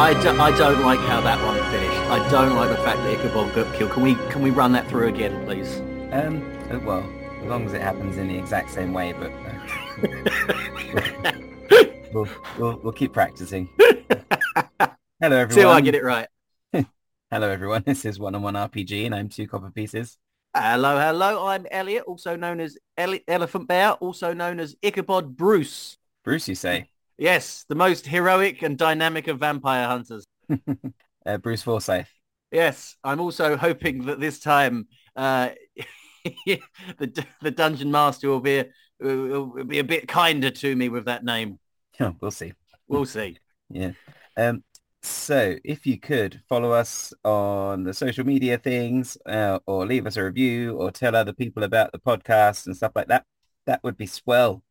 [0.00, 2.00] I, do, I don't like how that one finished.
[2.10, 3.90] I don't like the fact that Ichabod got killed.
[3.90, 5.80] Can we can we run that through again, please?
[6.10, 6.40] Um,
[6.70, 7.06] uh, well,
[7.42, 11.32] as long as it happens in the exact same way, but uh,
[12.14, 12.26] we'll,
[12.58, 13.68] we'll, we'll keep practicing.
[13.78, 15.50] Hello, everyone.
[15.50, 16.28] See if I get it right.
[17.30, 17.82] Hello, everyone.
[17.84, 20.16] This is One on One RPG, and I'm Two Copper Pieces.
[20.56, 21.46] Hello, hello.
[21.46, 25.98] I'm Elliot, also known as Ele- Elephant Bear, also known as Ichabod Bruce.
[26.24, 26.88] Bruce, you say?
[27.20, 30.24] Yes, the most heroic and dynamic of vampire hunters.
[31.26, 32.08] uh, Bruce Forsyth.
[32.50, 35.50] Yes, I'm also hoping that this time uh,
[36.46, 38.66] the the dungeon master will be a,
[39.02, 41.58] will be a bit kinder to me with that name.
[42.00, 42.54] Oh, we'll see.
[42.88, 43.36] We'll see.
[43.68, 43.92] Yeah.
[44.38, 44.64] Um,
[45.02, 50.16] so if you could follow us on the social media things uh, or leave us
[50.16, 53.26] a review or tell other people about the podcast and stuff like that,
[53.66, 54.62] that would be swell.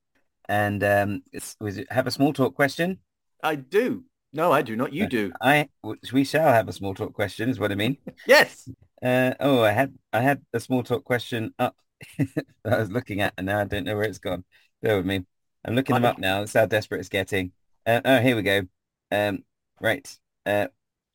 [0.50, 2.98] And um, it's, was it, have a small talk question.
[3.44, 4.04] I do.
[4.34, 4.92] No, I do not.
[4.92, 5.32] You do.
[5.42, 5.70] I
[6.12, 7.98] we shall have a small talk question is what I mean.
[8.28, 8.68] yes.
[9.02, 11.74] Uh, oh, I had I had a small talk question up
[12.20, 12.26] I
[12.66, 14.44] was looking at and now I don't know where it's gone.
[14.82, 15.26] Bear with me.
[15.64, 16.40] I'm looking them up now.
[16.40, 17.54] That's how desperate it's getting.
[17.86, 18.64] Uh, oh, here we go.
[19.10, 19.46] Um,
[19.80, 20.06] right.
[20.46, 20.68] Uh,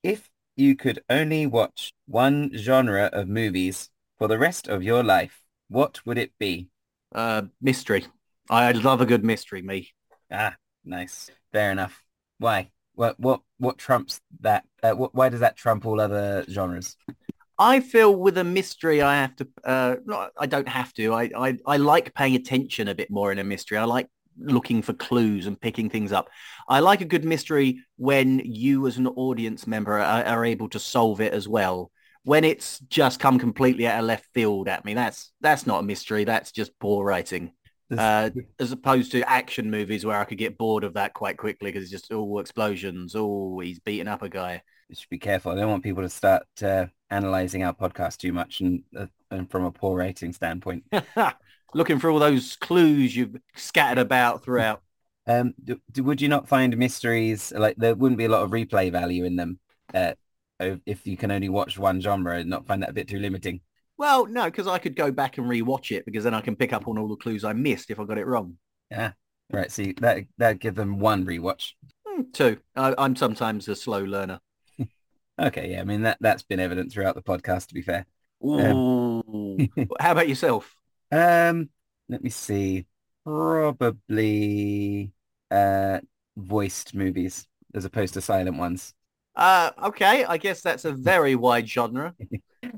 [0.03, 5.43] if you could only watch one genre of movies for the rest of your life,
[5.69, 6.69] what would it be?
[7.15, 8.07] Uh, mystery.
[8.51, 9.91] I love a good mystery, me.
[10.31, 11.31] Ah, nice.
[11.53, 12.03] Fair enough.
[12.39, 12.71] Why?
[12.95, 14.65] What what what trumps that?
[14.83, 16.97] Uh, what, why does that trump all other genres?
[17.59, 19.49] I feel with a mystery, I have to.
[19.65, 21.13] Uh, not, I don't have to.
[21.15, 23.79] I, I I like paying attention a bit more in a mystery.
[23.79, 26.29] I like looking for clues and picking things up.
[26.69, 30.79] I like a good mystery when you as an audience member are, are able to
[30.79, 31.91] solve it as well.
[32.25, 35.87] When it's just come completely out of left field at me, that's that's not a
[35.87, 36.25] mystery.
[36.25, 37.53] That's just poor writing.
[37.91, 41.71] Uh, as opposed to action movies where I could get bored of that quite quickly
[41.71, 43.15] because it's just all explosions.
[43.17, 44.63] Oh, he's beating up a guy.
[44.89, 45.53] You should be careful.
[45.53, 49.51] I don't want people to start uh, analyzing our podcast too much and, uh, and
[49.51, 50.85] from a poor rating standpoint.
[51.75, 54.83] Looking for all those clues you've scattered about throughout.
[55.27, 58.51] Um, do, do, would you not find mysteries like there wouldn't be a lot of
[58.51, 59.59] replay value in them
[59.95, 60.13] uh,
[60.61, 63.63] if you can only watch one genre and not find that a bit too limiting?
[63.97, 66.73] Well, no, because I could go back and rewatch it because then I can pick
[66.73, 68.59] up on all the clues I missed if I got it wrong.
[68.91, 69.13] Yeah,
[69.53, 69.71] right.
[69.71, 71.73] See, that that give them one rewatch.
[72.07, 72.59] Mm, two.
[72.75, 74.41] I, I'm sometimes a slow learner.
[75.41, 75.81] okay, yeah.
[75.81, 77.69] I mean that that's been evident throughout the podcast.
[77.69, 78.07] To be fair.
[78.45, 79.23] Ooh.
[79.29, 79.69] Um,
[80.01, 80.75] how about yourself?
[81.13, 81.69] Um,
[82.09, 82.87] let me see.
[83.25, 85.13] Probably
[85.49, 86.01] uh
[86.37, 88.95] voiced movies as opposed to silent ones.
[89.37, 90.25] Uh, okay.
[90.25, 92.15] I guess that's a very wide genre.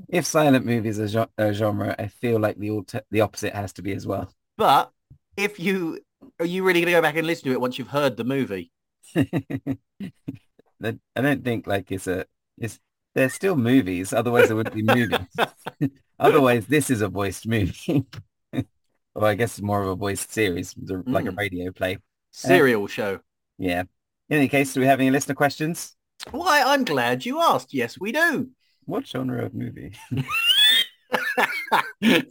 [0.07, 3.81] If silent movies are a genre, I feel like the alter- the opposite has to
[3.81, 4.31] be as well.
[4.57, 4.91] But
[5.35, 5.99] if you
[6.39, 8.23] are you really going to go back and listen to it once you've heard the
[8.23, 8.71] movie?
[9.15, 12.25] I don't think like it's a
[12.57, 12.79] it's
[13.15, 14.13] they're still movies.
[14.13, 15.27] Otherwise, there wouldn't be movies.
[16.19, 18.05] otherwise, this is a voiced movie.
[18.53, 21.29] well, I guess it's more of a voiced series, like mm.
[21.29, 21.97] a radio play.
[22.31, 23.19] Serial uh, show.
[23.57, 23.81] Yeah.
[24.29, 25.95] In any case, do we have any listener questions?
[26.31, 27.73] Why, I'm glad you asked.
[27.73, 28.49] Yes, we do.
[28.87, 29.93] What genre of movie?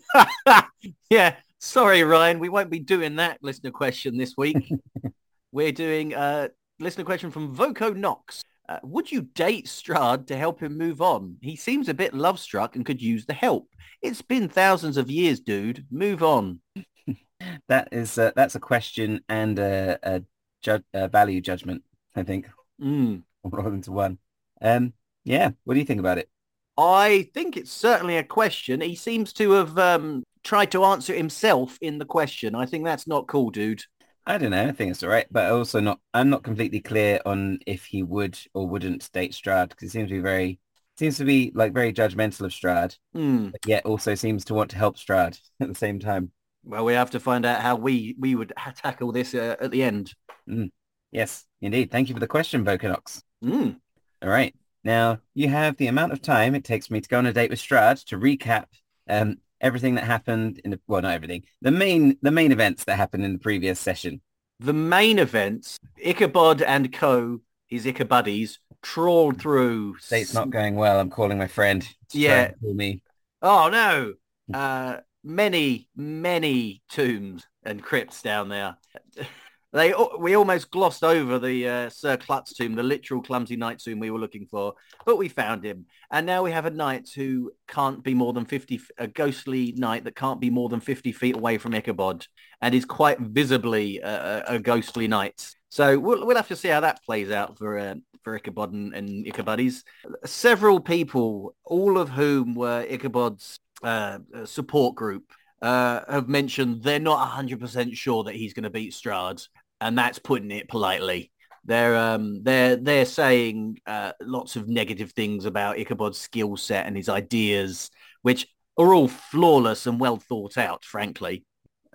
[1.11, 2.39] yeah, sorry, Ryan.
[2.39, 4.73] We won't be doing that listener question this week.
[5.53, 6.49] We're doing a
[6.81, 8.43] listener question from Voco Knox.
[8.67, 11.37] Uh, would you date Strahd to help him move on?
[11.43, 13.69] He seems a bit love struck and could use the help.
[14.01, 15.85] It's been thousands of years, dude.
[15.91, 16.61] Move on.
[17.69, 20.23] that is uh, that's a question and a, a,
[20.63, 21.83] ju- a value judgment,
[22.15, 22.49] I think,
[22.83, 23.23] mm.
[23.45, 24.17] rather than to one.
[24.63, 25.51] Um, yeah.
[25.65, 26.31] What do you think about it?
[26.79, 28.81] I think it's certainly a question.
[28.81, 32.55] He seems to have um, tried to answer himself in the question.
[32.55, 33.83] I think that's not cool, dude.
[34.27, 34.67] I don't know.
[34.67, 36.01] I think it's all right, but also not.
[36.13, 40.09] I'm not completely clear on if he would or wouldn't date Strahd because he seems
[40.09, 40.59] to be very
[40.99, 43.55] seems to be like very judgmental of Strahd, mm.
[43.67, 46.33] yet also seems to want to help Strahd at the same time.
[46.65, 49.85] Well, we have to find out how we we would tackle this uh, at the
[49.85, 50.13] end.
[50.49, 50.71] Mm.
[51.13, 51.91] Yes, indeed.
[51.91, 53.23] Thank you for the question, Vocanox.
[53.45, 53.77] Mm.
[54.23, 54.55] All right.
[54.87, 57.51] Now, you have the amount of time it takes me to go on a date
[57.51, 58.67] with Strahd to recap
[59.11, 62.95] um, everything that happened in the, well, not everything, the main, the main events that
[62.97, 64.21] happened in the previous session.
[64.61, 69.97] The main events, Ichabod and co, his Ichabuddies, trawled through.
[70.09, 71.01] Date's not going well.
[71.01, 71.85] I'm calling my friend.
[72.13, 72.53] Yeah.
[72.63, 73.03] Call me.
[73.43, 74.15] Oh, no.
[74.55, 78.77] Uh, many, many tombs and crypts down there.
[79.73, 83.99] They we almost glossed over the uh, Sir Klutz tomb, the literal clumsy knight tomb
[83.99, 84.75] we were looking for,
[85.05, 85.87] but we found him.
[86.11, 90.05] And now we have a knight who can't be more than 50, a ghostly knight
[90.05, 92.27] that can't be more than 50 feet away from Ichabod
[92.63, 95.55] and is quite visibly a, a ghostly knight.
[95.69, 98.95] So we'll we'll have to see how that plays out for uh, for Ichabod and,
[98.95, 99.83] and Ichabuddies.
[100.25, 105.25] Several people, all of whom were Ichabod's uh, support group,
[105.63, 109.47] uh, have mentioned they're not 100% sure that he's going to beat Strahd,
[109.81, 111.31] and that's putting it politely.
[111.65, 116.97] They're um, they're they're saying uh, lots of negative things about Ichabod's skill set and
[116.97, 117.91] his ideas,
[118.23, 118.47] which
[118.79, 120.85] are all flawless and well thought out.
[120.85, 121.45] Frankly,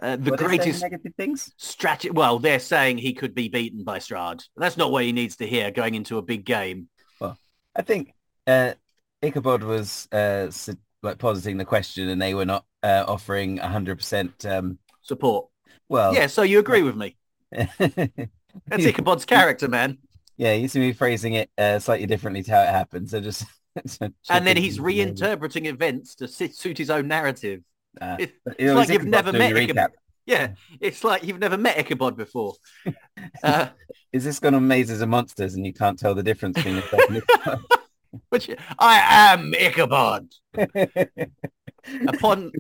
[0.02, 1.54] uh, the What are they saying greatest negative things.
[1.58, 2.10] strategy.
[2.12, 4.44] Well, they're saying he could be beaten by Strahd.
[4.58, 6.90] That's not what he needs to hear going into a big game.
[7.20, 7.38] Well,
[7.76, 8.14] I think
[8.48, 8.74] uh,
[9.22, 10.52] Ichabod was uh,
[11.02, 14.46] like positing the question, and they were not uh, offering hundred percent.
[14.46, 15.48] Um, Support.
[15.88, 17.16] well, Yeah, so you agree with me.
[17.52, 18.28] That's
[18.86, 19.98] Ichabod's character, man.
[20.38, 23.10] yeah, you seem to be phrasing it uh, slightly differently to how it happened.
[23.10, 23.46] So just
[23.86, 24.84] so And then he's in.
[24.84, 27.62] reinterpreting events to sit, suit his own narrative.
[28.00, 28.18] Uh,
[28.58, 29.92] it's like you've never met Ichabod.
[30.26, 32.54] Yeah, it's like you've never met Ichabod before.
[33.44, 33.68] Uh,
[34.14, 37.22] Is this gone on Mazes and Monsters, and you can't tell the difference between and
[38.30, 38.50] which
[38.80, 40.28] I am Ichabod.
[42.08, 42.52] Upon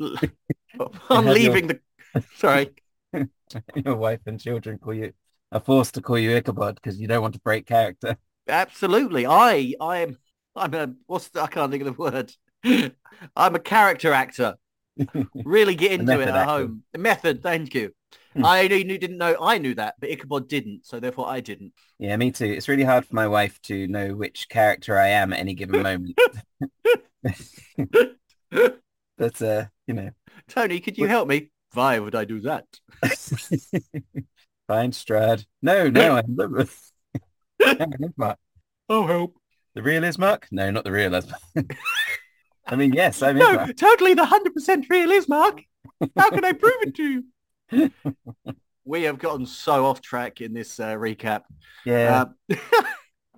[0.79, 1.79] upon have your- leaving the
[2.35, 2.69] sorry,
[3.85, 5.13] Your wife and children call you
[5.51, 8.17] are forced to call you Ichabod because you don't want to break character.
[8.47, 9.25] absolutely.
[9.25, 10.17] I I am
[10.55, 12.33] I'm a what's the, I can't think of the word.
[13.35, 14.55] I'm a character actor.
[15.45, 16.51] Really get into it at actor.
[16.51, 16.83] home.
[16.93, 17.93] The method, thank you.
[18.33, 18.45] Hmm.
[18.45, 21.73] I knew, knew- didn't know I knew that, but Ichabod didn't, so therefore I didn't.
[21.99, 22.45] Yeah, me too.
[22.45, 25.81] It's really hard for my wife to know which character I am at any given
[25.81, 26.17] moment.
[29.17, 30.09] But uh, you know,
[30.47, 31.51] Tony, could you help me?
[31.73, 32.65] Why would I do that?
[34.67, 35.45] fine, Strahd.
[35.61, 36.37] No, no, I'm
[37.59, 38.35] Ismark.
[38.89, 39.37] Oh help.
[39.73, 40.43] The real Ismark?
[40.51, 41.77] No, not the real Ismark.
[42.67, 43.77] I mean, yes, I'm No, Ismark.
[43.77, 45.63] totally the hundred percent real Ismark.
[46.17, 47.23] How can I prove it to
[47.71, 47.91] you?
[48.85, 51.43] we have gotten so off track in this uh, recap.
[51.85, 52.55] Yeah, Uh,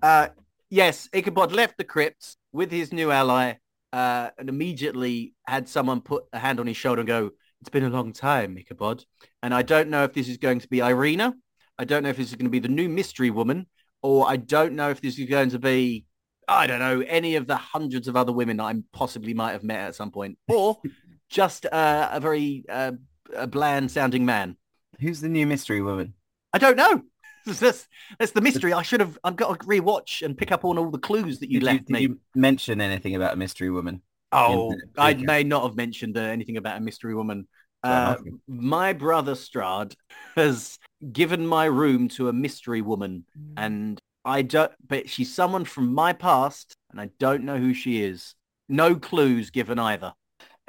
[0.01, 0.27] uh,
[0.69, 3.56] yes, Ichabod left the crypt with his new ally
[3.91, 7.31] uh, and immediately had someone put a hand on his shoulder and go,
[7.63, 9.06] it's been a long time, Ichabod.
[9.42, 11.31] And I don't know if this is going to be Ireena.
[11.80, 13.68] I don't know if this is going to be the new mystery woman,
[14.01, 16.04] or I don't know if this is going to be,
[16.45, 19.80] I don't know, any of the hundreds of other women I possibly might have met
[19.80, 20.77] at some point, or
[21.30, 22.92] just uh, a very uh,
[23.33, 24.57] a bland sounding man.
[25.00, 26.16] who's the new mystery woman?
[26.51, 27.01] I don't know.
[27.45, 27.88] That's,
[28.19, 28.71] that's the mystery.
[28.74, 29.18] I should have.
[29.24, 31.86] I've got to rewatch and pick up on all the clues that you Did left
[31.88, 32.00] did me.
[32.01, 34.01] you mention anything about a mystery woman?
[34.33, 37.47] Oh, the I may not have mentioned uh, anything about a mystery woman.
[37.83, 38.39] Uh, enough.
[38.47, 39.94] my brother Strahd
[40.35, 40.80] has
[41.12, 43.25] given my room to a mystery woman,
[43.57, 44.71] and I don't.
[44.88, 48.35] But she's someone from my past, and I don't know who she is.
[48.69, 50.13] No clues given either.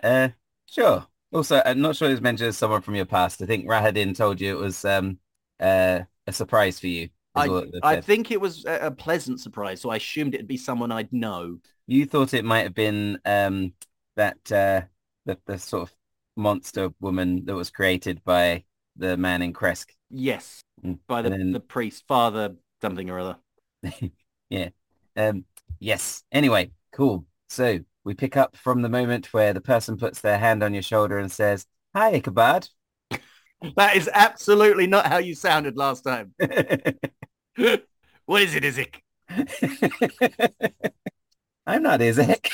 [0.02, 0.30] Uh,
[0.66, 1.06] sure.
[1.32, 3.42] Also, I'm not sure it was mentioned as someone from your past.
[3.42, 5.18] I think Rahadin told you it was um
[5.60, 7.08] uh, a surprise for you.
[7.34, 7.48] I,
[7.82, 11.12] I think it was a, a pleasant surprise, so I assumed it'd be someone I'd
[11.12, 11.58] know.
[11.86, 13.72] You thought it might have been um
[14.16, 14.82] that uh
[15.26, 15.94] the, the sort of
[16.36, 18.64] monster woman that was created by
[18.96, 19.90] the man in Krezk.
[20.10, 20.98] Yes, Mm.
[21.06, 23.36] by the, then- the priest, father something or other.
[24.50, 24.68] yeah.
[25.16, 25.44] Um
[25.80, 26.22] yes.
[26.32, 27.26] Anyway, cool.
[27.48, 30.82] So we pick up from the moment where the person puts their hand on your
[30.82, 32.68] shoulder and says, Hi, Ichabod.
[33.76, 36.34] That is absolutely not how you sounded last time.
[36.38, 39.00] what is it, Izek?
[41.66, 42.50] I'm not Izek.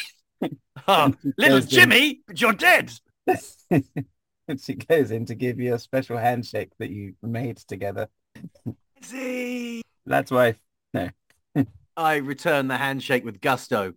[0.87, 2.92] Oh, little in- Jimmy, but you're dead.
[3.66, 8.09] and she goes in to give you a special handshake that you made together.
[9.02, 9.83] Izzy.
[10.07, 10.54] That's why
[10.95, 11.11] No.
[11.97, 13.95] I return the handshake with gusto.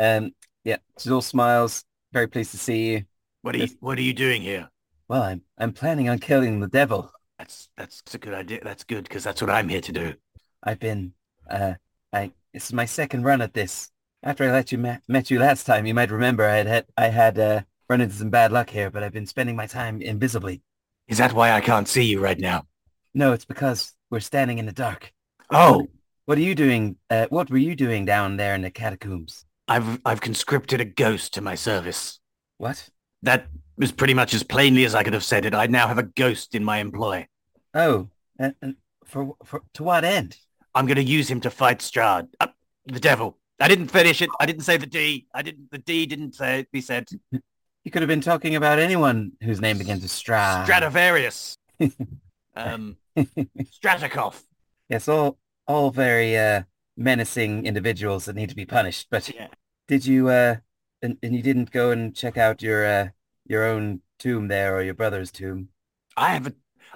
[0.00, 0.32] um
[0.64, 3.04] yeah, she's all smiles, very pleased to see you.
[3.42, 4.68] What are you What are you doing here?
[5.08, 7.10] Well, I'm I'm planning on killing the devil.
[7.38, 8.60] That's that's a good idea.
[8.62, 10.14] That's good because that's what I'm here to do.
[10.62, 11.12] I've been
[11.48, 11.74] uh
[12.12, 13.90] I this is my second run at this.
[14.22, 16.86] After I let you met, met you last time, you might remember I had, had
[16.96, 20.02] I had uh run into some bad luck here, but I've been spending my time
[20.02, 20.62] invisibly.
[21.06, 22.66] Is that why I can't see you right now?
[23.14, 25.12] No, it's because we're standing in the dark.
[25.50, 25.86] Oh,
[26.26, 26.96] What are you doing?
[27.08, 29.46] Uh, what were you doing down there in the catacombs?
[29.66, 32.20] I've I've conscripted a ghost to my service.
[32.58, 32.90] What?
[33.22, 33.48] That
[33.78, 35.54] was pretty much as plainly as I could have said it.
[35.54, 37.26] I now have a ghost in my employ.
[37.74, 38.08] Oh,
[38.38, 40.36] and, and for for to what end?
[40.74, 42.48] I'm going to use him to fight Strahd, uh,
[42.86, 43.38] the devil.
[43.60, 44.30] I didn't finish it.
[44.38, 45.26] I didn't say the D.
[45.34, 45.70] I didn't.
[45.70, 47.08] The D didn't say be said.
[47.84, 50.62] You could have been talking about anyone whose name begins with Stra.
[50.64, 51.56] Stradivarius.
[52.56, 54.42] um, Stratikov.
[54.90, 56.64] Yes, all all very uh,
[56.98, 59.06] menacing individuals that need to be punished.
[59.10, 59.48] But Yeah.
[59.86, 60.56] did you uh
[61.00, 63.08] and, and you didn't go and check out your uh
[63.48, 65.68] your own tomb there or your brother's tomb?
[66.16, 66.52] I have a.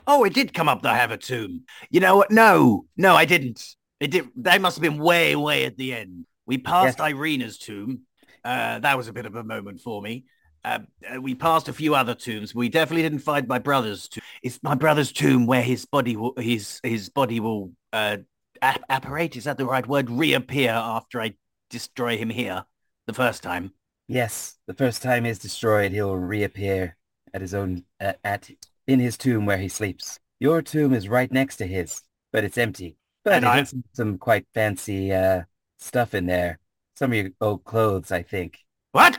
[0.07, 1.63] Oh, it did come up that I have a tomb.
[1.91, 2.31] You know what?
[2.31, 3.65] No, no, I didn't.
[4.01, 4.29] It did.
[4.37, 6.27] They must have been way, way at the end.
[6.47, 7.13] We passed yes.
[7.13, 8.03] Ireena's tomb.
[8.45, 10.25] Uh, that was a bit of a moment for me.
[10.65, 10.81] Uh,
[11.13, 12.55] uh, we passed a few other tombs.
[12.55, 14.23] We definitely didn't find my brother's tomb.
[14.43, 18.19] It's my brother's tomb where his body will his his body will uh,
[18.61, 19.37] ap- apparate.
[19.37, 20.11] Is that the right word?
[20.11, 21.35] Reappear after I
[21.71, 22.65] destroy him here
[23.07, 23.73] the first time.
[24.13, 26.99] Yes, the first time he's destroyed, he'll reappear
[27.33, 28.51] at his own uh, at
[28.87, 30.21] in his tomb where he sleeps.
[30.39, 32.99] Your tomb is right next to his, but it's empty.
[33.25, 35.45] But it has some quite fancy uh,
[35.79, 36.59] stuff in there.
[36.95, 38.59] Some of your old clothes, I think.
[38.91, 39.19] What?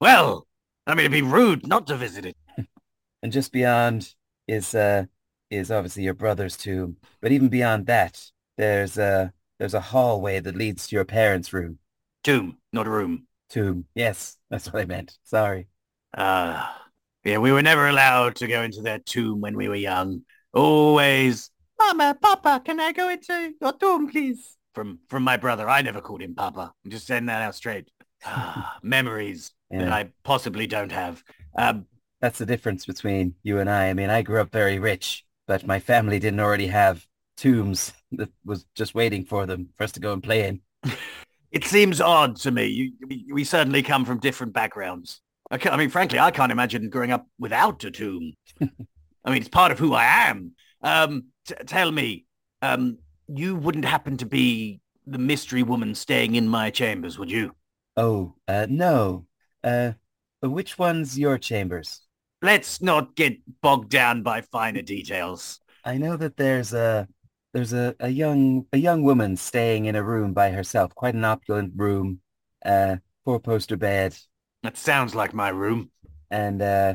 [0.00, 0.48] Well,
[0.88, 2.36] I mean, it'd be rude not to visit it.
[3.22, 4.12] and just beyond
[4.48, 5.04] is uh
[5.52, 6.96] is obviously your brother's tomb.
[7.20, 11.78] But even beyond that, there's a there's a hallway that leads to your parents' room.
[12.24, 13.28] Tomb, not a room.
[13.52, 13.84] Tomb.
[13.94, 15.18] Yes, that's what I meant.
[15.24, 15.68] Sorry.
[16.16, 16.74] Ah.
[16.74, 16.78] Uh,
[17.24, 20.22] yeah, we were never allowed to go into their tomb when we were young.
[20.52, 24.56] Always, Mama, Papa, can I go into your tomb, please?
[24.74, 25.68] From from my brother.
[25.68, 26.72] I never called him Papa.
[26.84, 27.90] I'm just saying that out straight.
[28.24, 29.80] Ah, memories yeah.
[29.80, 31.22] that I possibly don't have.
[31.56, 31.86] Um,
[32.20, 33.90] That's the difference between you and I.
[33.90, 37.06] I mean, I grew up very rich, but my family didn't already have
[37.36, 40.60] tombs that was just waiting for them for us to go and play in.
[41.52, 42.66] it seems odd to me.
[42.66, 45.20] You, we, we certainly come from different backgrounds.
[45.50, 48.32] I, I mean, frankly, I can't imagine growing up without a tomb.
[48.60, 50.52] I mean, it's part of who I am.
[50.82, 52.24] Um, t- tell me,
[52.62, 57.54] um, you wouldn't happen to be the mystery woman staying in my chambers, would you?
[57.96, 59.26] Oh, uh, no.
[59.62, 59.92] Uh,
[60.42, 62.00] which one's your chambers?
[62.40, 65.60] Let's not get bogged down by finer details.
[65.84, 67.06] I know that there's a
[67.52, 71.24] there's a, a young a young woman staying in a room by herself, quite an
[71.24, 72.20] opulent room,
[72.64, 74.16] uh, four poster bed.
[74.62, 75.90] That sounds like my room.
[76.30, 76.94] And uh,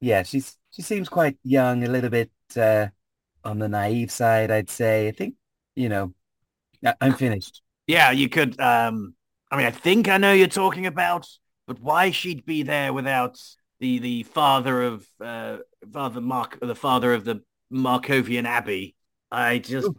[0.00, 2.88] yeah, she's she seems quite young, a little bit uh,
[3.44, 5.08] on the naive side, I'd say.
[5.08, 5.34] I think
[5.74, 6.12] you know,
[7.00, 7.62] I'm finished.
[7.86, 8.60] Yeah, you could.
[8.60, 9.14] Um,
[9.50, 11.28] I mean, I think I know you're talking about,
[11.66, 13.40] but why she'd be there without
[13.80, 15.58] the the father of uh,
[15.92, 17.42] father Mark, the father of the
[17.72, 18.96] Markovian Abbey?
[19.34, 19.96] I just Ooh,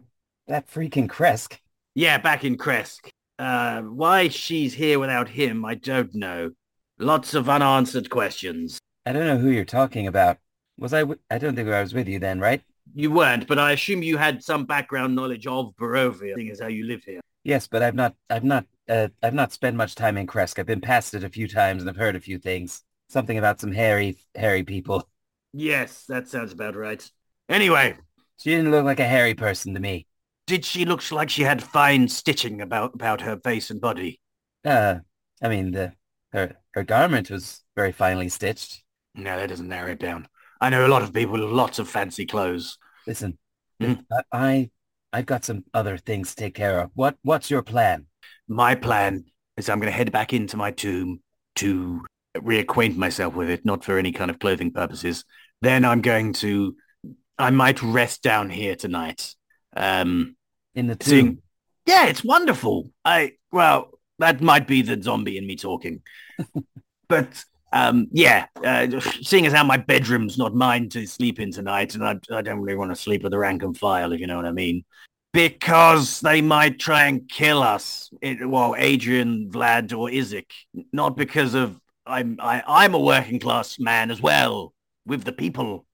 [0.48, 1.60] that freaking Krezk.
[1.94, 3.10] Yeah, back in Krezk.
[3.38, 6.52] Uh, why she's here without him, I don't know.
[7.00, 8.80] Lots of unanswered questions.
[9.06, 10.38] I don't know who you're talking about.
[10.78, 11.02] Was I?
[11.02, 12.62] W- I don't think I was with you then, right?
[12.94, 16.68] You weren't, but I assume you had some background knowledge of Barovia, seeing as how
[16.68, 17.20] you live here.
[17.44, 18.16] Yes, but I've not.
[18.30, 18.66] I've not.
[18.88, 20.60] Uh, I've not spent much time in Krezk.
[20.60, 22.84] I've been past it a few times and I've heard a few things.
[23.10, 25.10] Something about some hairy, hairy people.
[25.52, 27.10] Yes, that sounds about right.
[27.50, 27.96] Anyway,
[28.38, 30.08] she didn't look like a hairy person to me.
[30.48, 34.22] Did she look like she had fine stitching about about her face and body?
[34.64, 35.00] Uh,
[35.42, 35.94] I mean, the
[36.32, 38.84] her her garment was very finely stitched.
[39.16, 40.28] No, that doesn't narrow it down.
[40.62, 42.78] I know a lot of people with lots of fancy clothes.
[43.08, 43.38] Listen,
[43.82, 44.02] mm-hmm.
[44.32, 44.70] I
[45.12, 46.92] I've got some other things to take care of.
[46.94, 48.08] What what's your plan?
[48.48, 49.26] My plan
[49.58, 51.22] is I'm going to head back into my tomb
[51.56, 55.24] to reacquaint myself with it, not for any kind of clothing purposes.
[55.62, 56.76] Then I'm going to,
[57.38, 59.36] I might rest down here tonight.
[59.76, 60.36] Um,
[60.74, 61.10] in the tomb.
[61.10, 61.42] Seeing,
[61.86, 62.92] yeah, it's wonderful.
[63.04, 66.02] I well, that might be the zombie in me talking,
[67.08, 71.96] but um, yeah, uh, seeing as how my bedroom's not mine to sleep in tonight,
[71.96, 74.28] and I, I don't really want to sleep with the rank and file, if you
[74.28, 74.86] know what I mean,
[75.34, 78.10] because they might try and kill us.
[78.22, 80.52] It, well, Adrian, Vlad, or Izek,
[80.94, 84.74] not because of I'm I, I'm a working class man as well
[85.06, 85.86] with the people.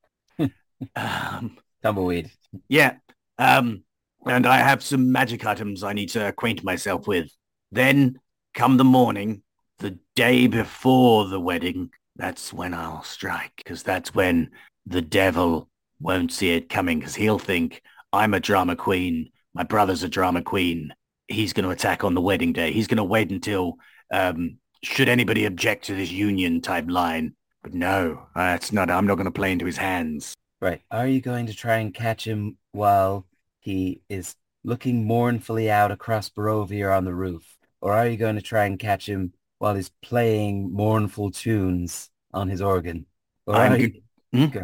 [0.96, 2.32] Um, Tumbleweed.
[2.68, 2.96] Yeah,
[3.38, 3.84] um,
[4.26, 7.32] and I have some magic items I need to acquaint myself with.
[7.72, 8.20] Then,
[8.54, 9.44] come the morning,
[9.80, 14.52] the day before the wedding, that's when I'll strike, because that's when
[14.86, 15.70] the devil
[16.00, 17.82] won't see it coming, because he'll think
[18.14, 20.94] I'm a drama queen, my brother's a drama queen.
[21.28, 22.72] He's going to attack on the wedding day.
[22.74, 23.76] He's going to wait until,
[24.12, 27.36] um, should anybody object to this union type line.
[27.64, 30.36] But no, that's not, I'm not going to play into his hands.
[30.62, 30.82] Right.
[30.92, 33.26] Are you going to try and catch him while
[33.60, 37.58] he is looking mournfully out across Barovia on the roof?
[37.82, 42.48] Or are you going to try and catch him while he's playing mournful tunes on
[42.48, 43.08] his organ?
[43.48, 44.02] Or I'm, you...
[44.32, 44.58] hmm?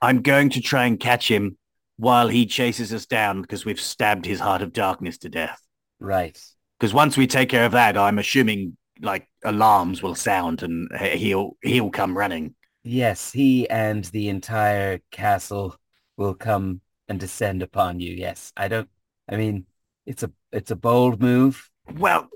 [0.00, 1.58] I'm going to try and catch him
[1.98, 5.60] while he chases us down because we've stabbed his heart of darkness to death.
[6.00, 6.40] Right.
[6.78, 11.56] Because once we take care of that, I'm assuming like alarms will sound and he'll
[11.62, 12.54] he'll come running.
[12.82, 15.76] Yes, he and the entire castle
[16.16, 18.14] will come and descend upon you.
[18.14, 18.88] Yes, I don't.
[19.28, 19.66] I mean,
[20.06, 21.70] it's a it's a bold move.
[21.96, 22.28] Well,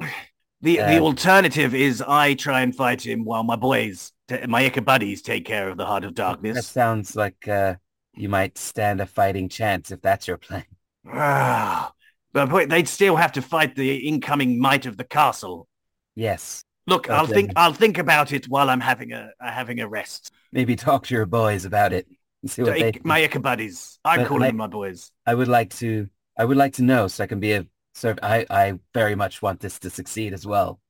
[0.60, 4.12] the uh, the alternative is I try and fight him while my boys,
[4.46, 6.56] my Ichabuddies, take care of the Heart of Darkness.
[6.56, 7.76] That sounds like uh,
[8.14, 10.64] you might stand a fighting chance if that's your plan.
[11.06, 11.92] Ah,
[12.32, 15.68] but boy, they'd still have to fight the incoming might of the castle.
[16.14, 16.64] Yes.
[16.86, 19.80] Look, But, I'll think um, I'll think about it while I'm having a uh, having
[19.80, 20.32] a rest.
[20.52, 22.06] Maybe talk to your boys about it
[22.46, 23.98] see what they my Ichabuddies.
[24.04, 25.10] I'm But calling I- them my boys.
[25.26, 26.08] I would like to
[26.38, 29.42] I would like to know so I can be a so I I very much
[29.42, 30.80] want this to succeed as well.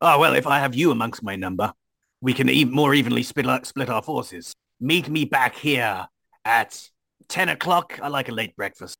[0.00, 1.72] Oh well, if I have you amongst my number,
[2.20, 4.54] we can e- more evenly split our, split our forces.
[4.80, 6.06] Meet me back here
[6.44, 6.88] at
[7.28, 7.98] ten o'clock.
[8.02, 8.96] I like a late breakfast.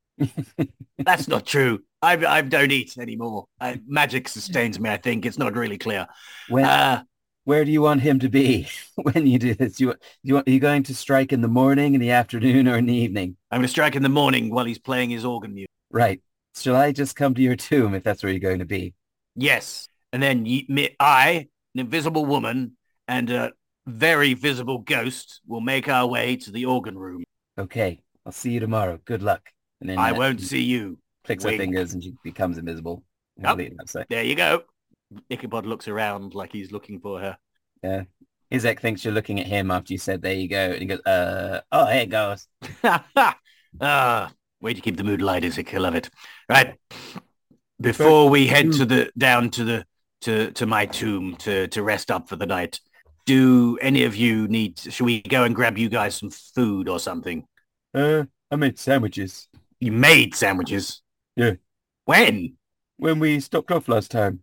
[1.04, 1.80] That's not true.
[2.02, 3.46] I I don't eat anymore.
[3.61, 4.90] I, magic sustains me.
[4.90, 6.06] I think it's not really clear.
[6.49, 7.02] When Uh,
[7.44, 9.80] where do you want him to be when you do this?
[9.80, 12.76] You you want are you going to strike in the morning, in the afternoon, or
[12.76, 13.37] in the evening?
[13.50, 15.70] I'm going to strike in the morning while he's playing his organ music.
[15.90, 16.20] Right.
[16.56, 18.94] Shall I just come to your tomb if that's where you're going to be?
[19.35, 23.52] Yes, and then ye, me, I, an invisible woman, and a
[23.87, 27.25] very visible ghost will make our way to the organ room.
[27.58, 28.00] Okay.
[28.25, 28.99] I'll see you tomorrow.
[29.04, 29.52] Good luck.
[29.80, 30.99] And then I uh, won't see you.
[31.25, 33.02] clicks her fingers and she becomes invisible.
[33.38, 33.47] Yep.
[33.47, 34.04] Completely.
[34.09, 34.62] There you go.
[35.30, 37.38] Ichabod looks around like he's looking for her.
[37.83, 38.04] Yeah.
[38.52, 40.71] Izek thinks you're looking at him after you said there you go.
[40.71, 42.47] And he goes, uh oh here it goes.
[43.80, 45.75] ah, way to keep the mood light, Izek.
[45.75, 46.11] I love it.
[46.49, 46.76] Right.
[47.80, 49.87] Before we head to the down to the
[50.23, 52.80] to to my tomb to to rest up for the night,
[53.26, 54.78] do any of you need?
[54.78, 57.47] Should we go and grab you guys some food or something?
[57.92, 59.49] Uh I made sandwiches
[59.80, 61.02] You made sandwiches.
[61.37, 61.54] Yeah.
[62.04, 62.56] When?
[62.97, 64.42] when we stopped off last time.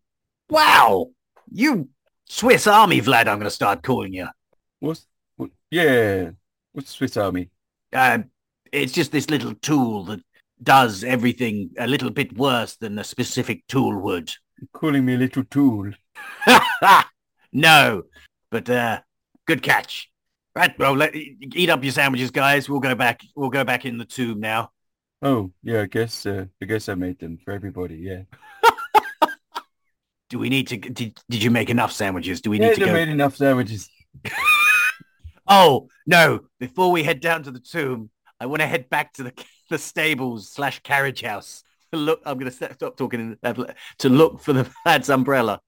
[0.49, 1.11] Wow.
[1.51, 1.89] You
[2.27, 4.27] Swiss Army Vlad, I'm going to start calling you.
[4.79, 6.31] What's what, yeah.
[6.71, 7.49] What's Swiss Army?
[7.91, 8.19] Uh,
[8.71, 10.21] it's just this little tool that
[10.61, 14.31] does everything a little bit worse than a specific tool would.
[14.73, 15.91] calling me a little tool.
[17.53, 18.03] no,
[18.49, 19.01] but uh,
[19.45, 20.09] good catch.
[20.55, 22.69] Right, well, let, eat up your sandwiches, guys.
[22.69, 23.21] We'll go back.
[23.35, 24.71] We'll go back in the tomb now.
[25.23, 28.23] Oh, yeah, I guess uh, I guess I made them for everybody, yeah.
[30.29, 30.77] Do we need to?
[30.77, 32.41] Did, did you make enough sandwiches?
[32.41, 32.93] Do we yeah, need to I go?
[32.93, 33.89] made enough sandwiches.
[35.45, 36.39] Oh no!
[36.59, 38.09] Before we head down to the tomb,
[38.39, 39.33] I want to head back to the
[39.69, 41.63] the stables slash carriage house.
[41.91, 45.59] to Look, I'm going to stop talking to look for the lad's umbrella.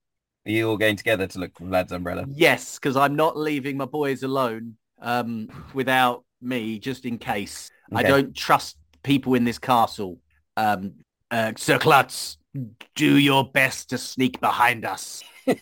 [0.46, 2.26] Are you all going together to look for Vlad's umbrella?
[2.30, 7.72] Yes, because I'm not leaving my boys alone um, without me, just in case.
[7.94, 10.20] I don't trust people in this castle.
[10.58, 10.96] Um,
[11.32, 12.38] uh, Sir Klutz,
[12.96, 15.24] do your best to sneak behind us.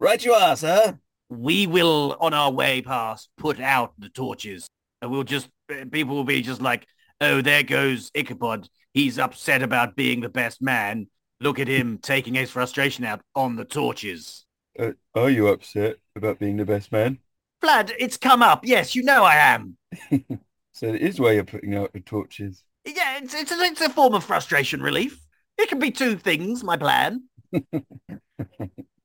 [0.00, 0.98] Right you are, sir.
[1.28, 4.66] We will, on our way past, put out the torches.
[5.02, 6.86] And we'll just, uh, people will be just like,
[7.20, 8.66] oh, there goes Ichabod.
[8.94, 11.08] He's upset about being the best man.
[11.38, 14.46] Look at him taking his frustration out on the torches.
[14.78, 17.18] Uh, are you upset about being the best man?
[17.62, 18.64] Vlad, it's come up.
[18.64, 19.76] Yes, you know I am.
[20.80, 22.64] So it is why you're putting out the torches.
[22.86, 25.20] Yeah, it's, it's, a, it's a form of frustration relief.
[25.58, 27.24] It can be two things, my plan.
[27.52, 27.84] Let's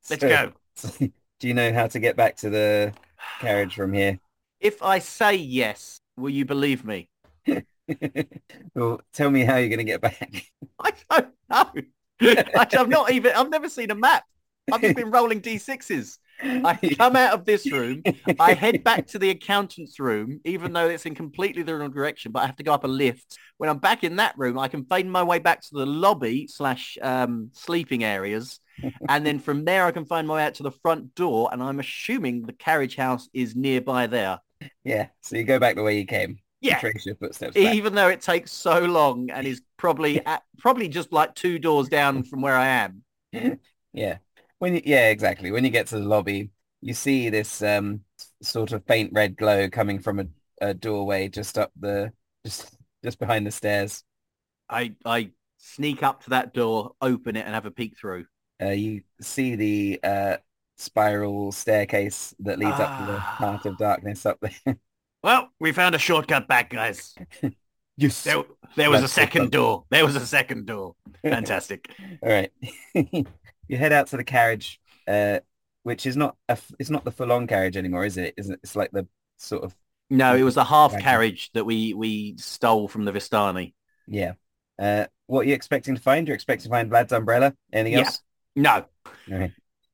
[0.00, 0.52] So- go.
[1.38, 2.94] Do you know how to get back to the
[3.40, 4.18] carriage from here?
[4.58, 7.10] If I say yes, will you believe me?
[8.74, 10.46] well, tell me how you're going to get back.
[10.80, 11.72] I don't know.
[12.56, 14.24] I've not even, I've never seen a map.
[14.72, 16.16] I've just been rolling D6s.
[16.42, 18.02] I come out of this room.
[18.38, 22.32] I head back to the accountant's room, even though it's in completely the wrong direction,
[22.32, 23.38] but I have to go up a lift.
[23.58, 26.46] When I'm back in that room, I can find my way back to the lobby
[26.46, 28.60] slash um, sleeping areas.
[29.08, 31.48] and then from there, I can find my way out to the front door.
[31.52, 34.38] And I'm assuming the carriage house is nearby there.
[34.84, 36.38] Yeah, so you go back the way you came.
[36.60, 36.78] Yeah.
[36.80, 37.74] Trace your footsteps back.
[37.74, 41.88] Even though it takes so long and is probably at, probably just like two doors
[41.88, 43.02] down from where I am.
[43.92, 44.18] Yeah.
[44.58, 45.50] When you, yeah, exactly.
[45.50, 48.02] When you get to the lobby, you see this um
[48.42, 50.26] sort of faint red glow coming from a,
[50.60, 52.12] a doorway just up the
[52.44, 54.04] just just behind the stairs.
[54.68, 58.26] I I sneak up to that door, open it, and have a peek through.
[58.60, 60.36] Uh, you see the uh
[60.78, 63.36] spiral staircase that leads up to the Ah.
[63.38, 64.76] path of darkness up there.
[65.22, 67.14] Well, we found a shortcut back, guys.
[67.96, 68.24] yes.
[68.24, 68.44] There,
[68.76, 69.84] there was a That's so second door.
[69.90, 70.94] There was a second door.
[71.30, 71.90] Fantastic.
[72.22, 72.52] All right.
[73.68, 75.40] You head out to the carriage, uh,
[75.82, 78.34] which is not a, f- it's not the full-on carriage anymore, is it?
[78.36, 78.60] Isn't it?
[78.62, 79.06] It's like the
[79.38, 79.74] sort of
[80.10, 81.04] No, it was the half Wagon.
[81.04, 83.74] carriage that we we stole from the Vistani.
[84.06, 84.32] yeah.
[84.78, 86.28] Uh, what are you expecting to find?
[86.28, 87.54] You're expecting to find Vlad's umbrella?
[87.72, 88.04] Anything Yeah.
[88.04, 88.20] else?
[88.54, 88.84] No,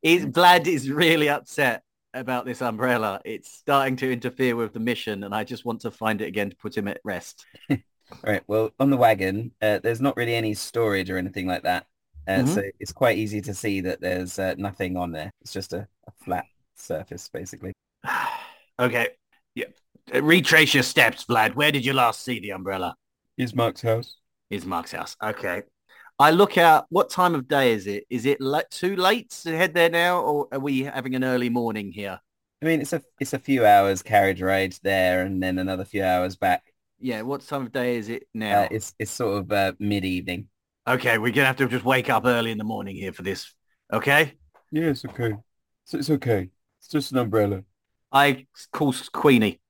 [0.03, 1.83] is Vlad is really upset
[2.15, 3.21] about this umbrella.
[3.25, 6.51] It's starting to interfere with the mission, and I just want to find it again
[6.51, 7.47] to put him at rest.
[7.71, 7.79] All
[8.25, 8.43] right.
[8.47, 11.87] Well, on the wagon, uh, there's not really any storage or anything like that.
[12.29, 12.55] Uh, Mhm.
[12.55, 15.31] So it's quite easy to see that there's uh, nothing on there.
[15.41, 17.73] It's just a, a flat surface, basically.
[18.79, 19.09] okay.
[19.55, 19.67] Yeah.
[20.15, 21.55] Uh, retrace your steps, Vlad.
[21.55, 22.95] Where did you last see the umbrella?
[23.41, 24.17] Ismark's house.
[24.53, 25.17] Ismark's house.
[25.23, 25.63] Okay.
[26.19, 26.87] I look out.
[26.91, 28.05] What time of day is it?
[28.11, 31.49] Is it le- too late to head there now, or are we having an early
[31.49, 32.21] morning here?
[32.63, 36.05] I mean, it's a it's a few hours carriage ride there, and then another few
[36.05, 36.63] hours back.
[37.01, 37.23] Yeah.
[37.23, 38.63] What time of day is it now?
[38.63, 40.49] Uh, it's it's sort of uh, mid evening.
[40.87, 43.55] Okay, we're gonna have to just wake up early in the morning here for this.
[43.92, 44.35] Okay.
[44.73, 45.35] Yes, okay.
[45.85, 46.51] It's, it's okay.
[46.81, 47.62] It's just an umbrella.
[48.11, 49.61] I call Queenie.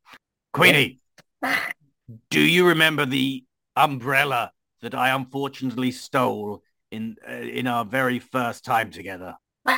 [0.55, 1.01] Queenie,
[2.31, 3.45] do you remember the
[3.77, 9.37] umbrella that I unfortunately stole in uh, in our very first time together?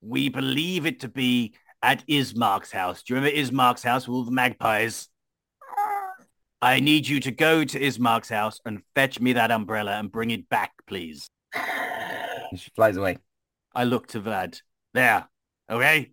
[0.00, 3.02] we believe it to be at Ismark's house.
[3.02, 5.08] Do you remember Ismark's house with all the magpies?
[6.62, 10.30] I need you to go to Ismark's house and fetch me that umbrella and bring
[10.30, 11.28] it back, please.
[12.54, 13.18] She flies away.
[13.74, 14.62] I look to Vlad.
[14.94, 15.28] There.
[15.68, 16.12] Okay?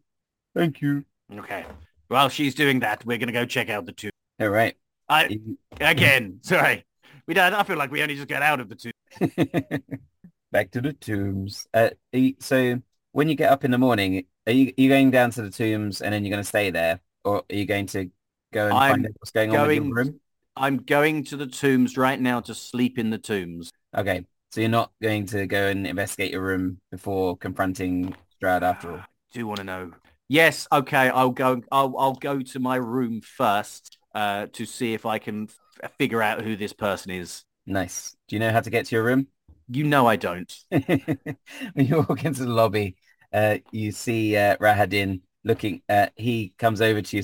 [0.56, 1.06] Thank you.
[1.32, 1.63] Okay.
[2.08, 4.12] While she's doing that, we're going to go check out the tomb.
[4.41, 4.75] All right.
[5.08, 5.39] I,
[5.79, 6.86] again, sorry.
[7.27, 9.84] We don't, I feel like we only just got out of the tomb.
[10.51, 11.67] Back to the tombs.
[11.71, 15.12] Uh, you, so when you get up in the morning, are you, are you going
[15.12, 16.99] down to the tombs and then you're going to stay there?
[17.23, 18.10] Or are you going to
[18.51, 20.19] go and I'm find out what's going on in your room?
[20.55, 23.71] I'm going to the tombs right now to sleep in the tombs.
[23.95, 24.25] Okay.
[24.51, 28.97] So you're not going to go and investigate your room before confronting Strahd after all?
[28.97, 29.91] I do want to know.
[30.29, 35.07] Yes, okay, I'll go I'll I'll go to my room first uh, to see if
[35.07, 35.49] I can
[35.83, 37.43] f- figure out who this person is.
[37.65, 38.15] Nice.
[38.27, 39.27] Do you know how to get to your room?
[39.69, 40.53] You know I don't.
[40.69, 40.85] when
[41.75, 42.95] you walk into the lobby,
[43.33, 45.81] uh, you see uh, Rahadin looking.
[45.89, 47.23] Uh, he comes over to you.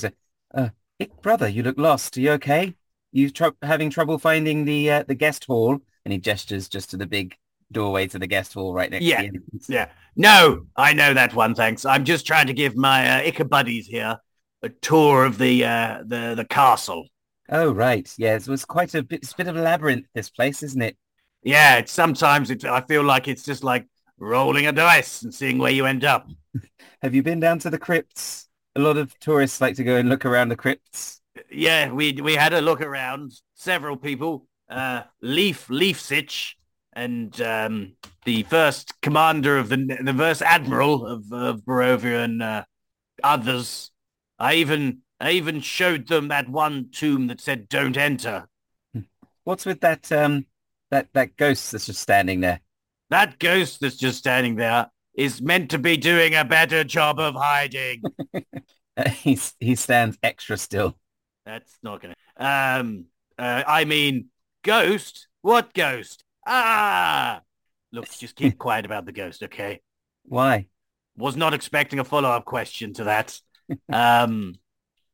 [0.52, 2.18] and "Uh, brother, you look lost.
[2.18, 2.74] Are you okay?
[3.12, 6.98] You tr- having trouble finding the uh, the guest hall?" And he gestures just to
[6.98, 7.36] the big
[7.72, 9.22] doorway to the guest hall right next Yeah.
[9.22, 9.70] to entrance.
[9.70, 9.90] Yeah.
[10.16, 11.86] No, I know that one, thanks.
[11.86, 14.18] I'm just trying to give my uh, Ichabuddies here
[14.64, 17.08] a tour of the uh, the the castle.
[17.52, 18.12] Oh, right.
[18.18, 20.82] Yeah, it was quite a bit, it's a bit of a labyrinth, this place, isn't
[20.82, 20.98] it?
[21.42, 23.88] Yeah, it's sometimes it, I feel like it's just like
[24.20, 26.28] rolling a dice and seeing where you end up.
[27.02, 28.48] Have you been down to the crypts?
[28.76, 31.19] A lot of tourists like to go and look around the crypts.
[31.52, 33.34] Yeah, we we had a look around.
[33.56, 36.54] Several people, uh, Leaf Leafsich,
[36.94, 42.64] and um, the first commander of the the first admiral of of Barovia and uh,
[43.24, 43.92] others.
[44.38, 48.48] I even I even showed them that one tomb that said "Don't enter."
[49.44, 50.46] What's with that um
[50.92, 52.62] that that ghost that's just standing there?
[53.10, 57.36] That ghost that's just standing there is meant to be doing a better job of
[57.36, 58.04] hiding.
[59.14, 60.99] He's he stands extra still.
[61.50, 62.14] That's not gonna.
[62.38, 63.06] Um,
[63.38, 64.28] uh, I mean,
[64.64, 65.28] ghost.
[65.42, 66.24] What ghost?
[66.46, 67.42] Ah,
[67.92, 69.82] look, just keep quiet about the ghost, okay?
[70.26, 70.68] Why?
[71.18, 73.40] Was not expecting a follow-up question to that.
[73.94, 74.56] Um,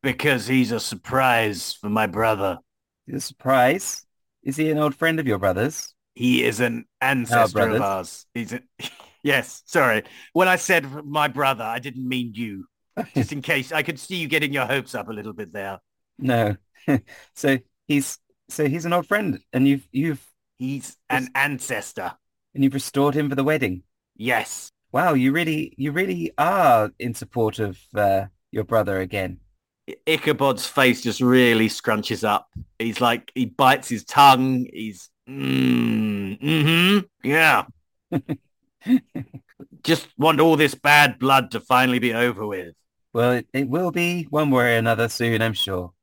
[0.02, 2.60] because he's a surprise for my brother.
[3.06, 4.06] He's a surprise.
[4.44, 5.94] Is he an old friend of your brother's?
[6.14, 8.26] He is an ancestor of ours.
[8.34, 8.62] He's a.
[9.24, 10.04] Yes, sorry.
[10.32, 12.66] When I said my brother, I didn't mean you.
[13.14, 15.80] Just in case, I could see you getting your hopes up a little bit there.
[16.18, 16.56] No.
[17.34, 20.26] so he's so he's an old friend, and you've you've
[20.58, 22.14] He's an ancestor.
[22.54, 23.84] and you've restored him for the wedding.
[24.16, 24.72] Yes.
[24.92, 29.40] Wow, you really you really are in support of uh, your brother again.
[30.08, 32.48] Ichabod's face just really scrunches up.
[32.80, 34.66] He's like, he bites his tongue.
[34.74, 37.66] He's, mm, mm-hmm, yeah.
[39.84, 42.74] just want all this bad blood to finally be over with.
[43.14, 45.94] Well, it, it will be one way or another soon, I'm sure.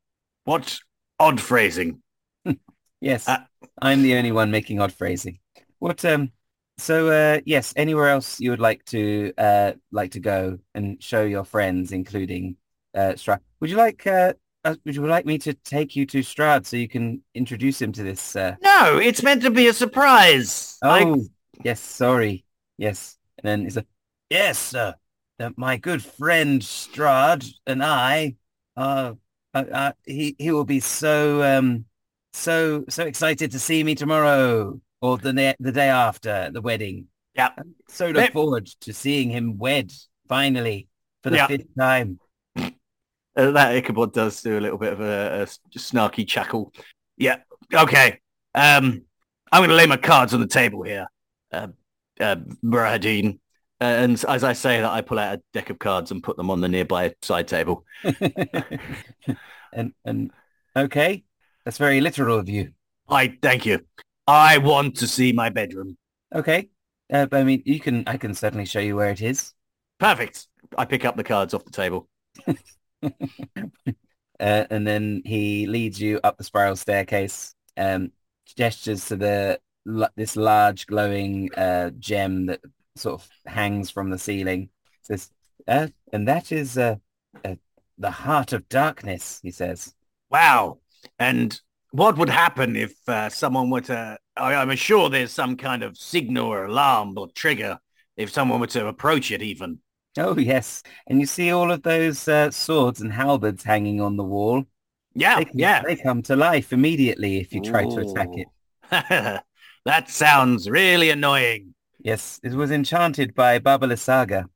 [0.44, 0.78] What
[1.18, 2.02] odd phrasing.
[3.00, 3.38] Yes, Uh,
[3.80, 5.40] I'm the only one making odd phrasing.
[5.80, 6.30] What um
[6.78, 11.24] so uh yes, anywhere else you would like to uh like to go and show
[11.24, 12.56] your friends, including
[12.94, 13.40] uh Strahd.
[13.60, 16.76] Would you like uh uh, would you like me to take you to Strahd so
[16.76, 20.78] you can introduce him to this uh No, it's meant to be a surprise.
[20.82, 22.44] Oh I- yes, sorry.
[22.78, 23.18] Yes.
[23.38, 23.86] And then he's like,
[24.30, 24.94] Yes, sir.
[25.40, 28.36] Uh, my good friend Strahd and I
[28.76, 29.14] uh,
[29.54, 31.84] uh, uh he he will be so um
[32.32, 37.08] so so excited to see me tomorrow or the ne- the day after the wedding.
[37.34, 37.50] Yeah.
[37.88, 39.92] So look forward to seeing him wed
[40.28, 40.88] finally
[41.22, 42.18] for the fifth time.
[43.34, 46.72] Uh, that Ichabod does do a little bit of a snarky chuckle.
[47.16, 47.38] Yeah.
[47.72, 48.20] Okay.
[48.54, 49.02] Um,
[49.50, 51.06] I'm going to lay my cards on the table here,
[51.50, 51.68] uh,
[52.20, 53.38] uh, Muradin.
[53.82, 56.50] And as I say that, I pull out a deck of cards and put them
[56.50, 57.84] on the nearby side table.
[59.72, 60.30] and and
[60.76, 61.24] okay,
[61.64, 62.72] that's very literal of you.
[63.08, 63.80] I thank you.
[64.28, 65.96] I want to see my bedroom.
[66.32, 66.68] Okay.
[67.12, 69.52] Uh, I mean, you can, I can certainly show you where it is.
[69.98, 70.46] Perfect.
[70.78, 72.08] I pick up the cards off the table.
[73.02, 73.10] uh,
[74.38, 77.52] and then he leads you up the spiral staircase.
[77.76, 78.12] Um,
[78.56, 79.60] gestures to the
[80.14, 82.60] this large glowing uh, gem that
[82.96, 84.70] sort of hangs from the ceiling.
[85.02, 85.30] Says,
[85.66, 86.96] uh, and that is uh,
[87.44, 87.56] uh,
[87.98, 89.40] the heart of darkness.
[89.42, 89.94] He says.
[90.30, 90.78] Wow.
[91.18, 94.18] And what would happen if uh, someone were to?
[94.36, 97.78] I, I'm sure there's some kind of signal or alarm or trigger
[98.16, 99.78] if someone were to approach it, even.
[100.18, 104.24] Oh yes, and you see all of those uh, swords and halberds hanging on the
[104.24, 104.64] wall.
[105.14, 105.82] Yeah, they, yeah.
[105.82, 107.90] They come to life immediately if you try Ooh.
[107.90, 108.48] to attack it.
[109.84, 111.74] that sounds really annoying.
[112.04, 114.46] Yes, it was enchanted by Baba Lysaga.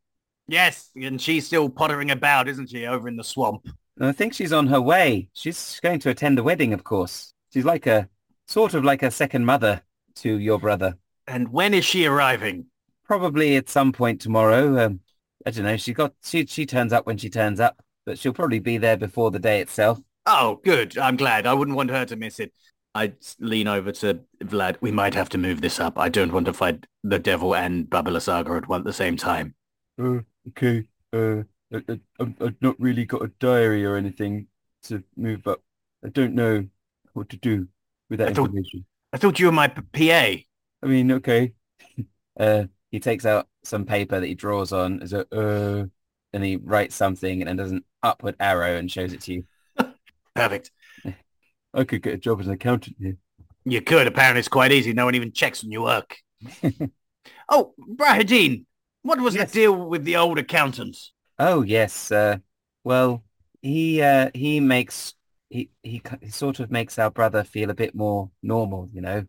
[0.49, 3.69] Yes, and she's still pottering about, isn't she, over in the swamp?
[4.01, 5.29] I think she's on her way.
[5.33, 7.33] She's going to attend the wedding, of course.
[7.53, 8.09] She's like a
[8.47, 9.83] sort of like a second mother
[10.17, 10.97] to your brother.
[11.27, 12.67] And when is she arriving?
[13.05, 14.85] Probably at some point tomorrow.
[14.85, 15.01] Um,
[15.47, 15.77] I don't know.
[15.77, 18.97] She got she she turns up when she turns up, but she'll probably be there
[18.97, 20.01] before the day itself.
[20.27, 20.99] Oh, good.
[20.99, 21.47] I'm glad.
[21.47, 22.53] I wouldn't want her to miss it.
[22.97, 24.77] I lean over to Vlad.
[24.81, 25.99] We might have to move this up.
[25.99, 29.17] I don't want to fight the devil and Baba Lysaga at one at the same
[29.17, 29.55] time.
[30.01, 30.89] Uh, okay.
[31.13, 34.47] Uh, I, I've not really got a diary or anything
[34.85, 35.63] to move up.
[36.05, 36.67] I don't know
[37.13, 37.69] what to do
[38.09, 38.87] with that I thought, information.
[39.13, 39.83] I thought you were my PA.
[40.01, 40.45] I
[40.83, 41.53] mean, okay.
[42.41, 45.85] uh, he takes out some paper that he draws on as a uh,
[46.33, 49.45] and he writes something and then does an upward arrow and shows it to you.
[50.35, 50.71] Perfect.
[51.77, 53.17] I could get a job as an accountant here.
[53.65, 54.07] You could.
[54.07, 54.93] Apparently, it's quite easy.
[54.93, 56.17] No one even checks when you work.
[57.49, 58.65] oh, Rahadin,
[59.03, 59.51] what was yes.
[59.51, 60.97] the deal with the old accountant?
[61.39, 62.11] Oh yes.
[62.11, 62.39] Uh,
[62.83, 63.23] well,
[63.61, 65.15] he uh, he makes
[65.51, 69.27] he, he he sort of makes our brother feel a bit more normal, you know.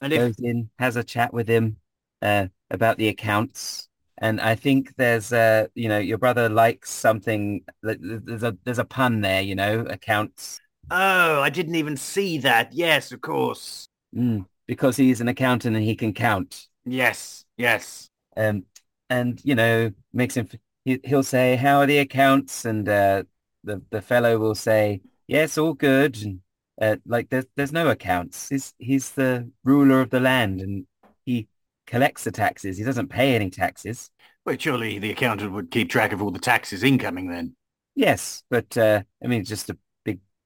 [0.00, 0.18] And if...
[0.18, 1.76] goes in, has a chat with him
[2.22, 7.64] uh, about the accounts, and I think there's uh you know your brother likes something.
[7.82, 12.72] There's a there's a pun there, you know, accounts Oh, I didn't even see that.
[12.72, 13.86] Yes, of course.
[14.14, 16.68] Mm, because he's an accountant and he can count.
[16.84, 18.08] Yes, yes.
[18.36, 18.64] Um,
[19.10, 20.48] and you know, makes him.
[20.84, 23.24] He, will say, "How are the accounts?" And uh,
[23.62, 26.40] the the fellow will say, "Yes, all good." And
[26.80, 28.48] uh, like there's there's no accounts.
[28.48, 30.86] He's he's the ruler of the land, and
[31.24, 31.48] he
[31.86, 32.76] collects the taxes.
[32.76, 34.10] He doesn't pay any taxes.
[34.44, 37.56] Well, surely the accountant would keep track of all the taxes incoming then.
[37.94, 39.78] Yes, but uh, I mean, just a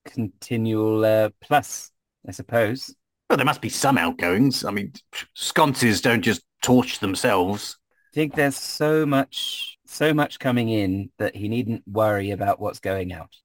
[0.08, 1.90] continual uh, plus,
[2.26, 2.94] I suppose.
[3.28, 4.64] Well, there must be some outgoings.
[4.64, 4.92] I mean,
[5.34, 7.78] sconces don't just torch themselves.
[8.12, 12.80] I think there's so much, so much coming in that he needn't worry about what's
[12.80, 13.36] going out.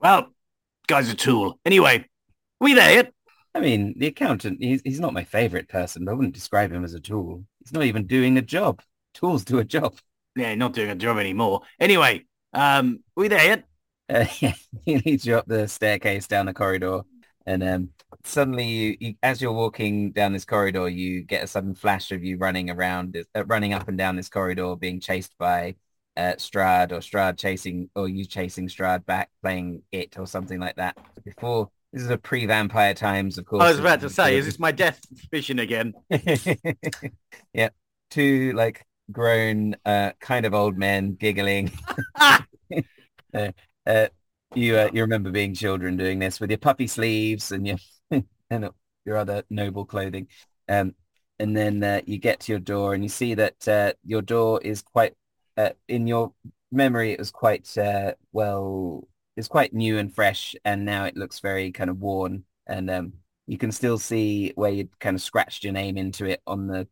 [0.00, 0.28] Well,
[0.86, 1.60] guy's a tool.
[1.64, 2.06] Anyway,
[2.60, 3.12] we there yet?
[3.54, 6.84] I mean, the accountant, he's, he's not my favorite person, but I wouldn't describe him
[6.84, 7.44] as a tool.
[7.62, 8.82] He's not even doing a job.
[9.12, 9.96] Tools do a job.
[10.34, 11.60] Yeah, not doing a job anymore.
[11.78, 13.64] Anyway, um, we there yet?
[14.08, 17.02] Uh, yeah, he leads you up the staircase down the corridor,
[17.46, 17.90] and um,
[18.24, 22.22] suddenly, you, you, as you're walking down this corridor, you get a sudden flash of
[22.22, 25.74] you running around, uh, running up and down this corridor, being chased by
[26.16, 30.76] uh, Strahd, or Strahd chasing, or you chasing Strahd back, playing it or something like
[30.76, 30.96] that.
[31.24, 33.62] Before this is a pre-vampire times, of course.
[33.62, 35.94] I was about to say, is this my death vision again?
[37.52, 37.68] yeah,
[38.10, 41.72] two like grown, uh, kind of old men giggling.
[42.14, 42.38] uh,
[43.86, 44.08] uh,
[44.54, 47.78] you uh, you remember being children doing this with your puppy sleeves and your
[48.50, 48.70] and
[49.04, 50.28] your other noble clothing.
[50.68, 50.94] Um,
[51.38, 54.60] and then uh, you get to your door and you see that uh, your door
[54.62, 55.14] is quite
[55.56, 56.32] uh, in your
[56.70, 61.40] memory it was quite uh, well it's quite new and fresh and now it looks
[61.40, 63.12] very kind of worn and um,
[63.46, 66.86] you can still see where you kind of scratched your name into it on the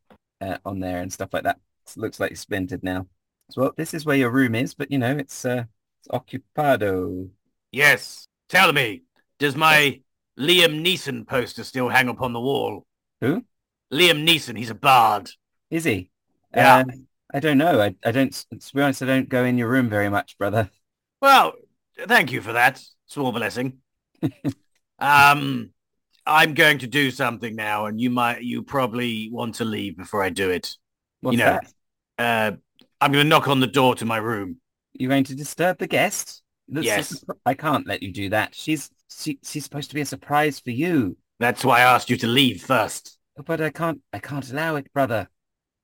[0.65, 3.07] on there and stuff like that it looks like it's splintered now
[3.51, 5.47] so well, this is where your room is but you know it's
[6.11, 7.29] occupado.
[7.71, 8.29] Yes.
[8.49, 9.03] Tell me,
[9.39, 10.01] does my
[10.39, 12.87] Liam Neeson poster still hang upon the wall?
[13.21, 13.45] Who?
[13.93, 14.57] Liam Neeson.
[14.57, 15.31] He's a bard.
[15.71, 16.11] Is he?
[16.55, 16.79] Yeah.
[16.79, 16.85] Uh,
[17.35, 17.81] I don't know.
[17.81, 20.71] I, I don't, to be honest, I don't go in your room very much, brother.
[21.21, 21.55] Well,
[22.07, 22.83] thank you for that.
[23.07, 23.79] Small blessing.
[24.99, 25.71] um,
[26.27, 30.23] I'm going to do something now, and you might, you probably want to leave before
[30.23, 30.77] I do it.
[31.21, 31.61] What's you know,
[32.19, 32.53] that?
[32.53, 32.57] Uh,
[33.01, 34.59] I'm going to knock on the door to my room.
[34.95, 36.43] You're going to disturb the guest?
[36.69, 37.25] That's yes.
[37.45, 38.55] I can't let you do that.
[38.55, 41.17] She's she, she's supposed to be a surprise for you.
[41.39, 43.19] That's why I asked you to leave first.
[43.47, 45.29] But I can't I can't allow it, brother.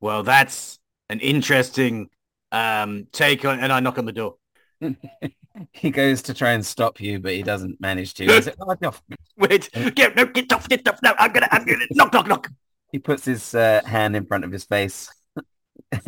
[0.00, 2.08] Well, that's an interesting
[2.52, 4.36] um, take on and I knock on the door.
[5.72, 8.24] he goes to try and stop you, but he doesn't manage to.
[8.24, 8.94] He's like, oh, no.
[9.36, 11.00] Wait, get no, get off, get off.
[11.02, 12.50] No, I'm gonna, I'm gonna knock, knock, knock.
[12.92, 15.10] He puts his uh, hand in front of his face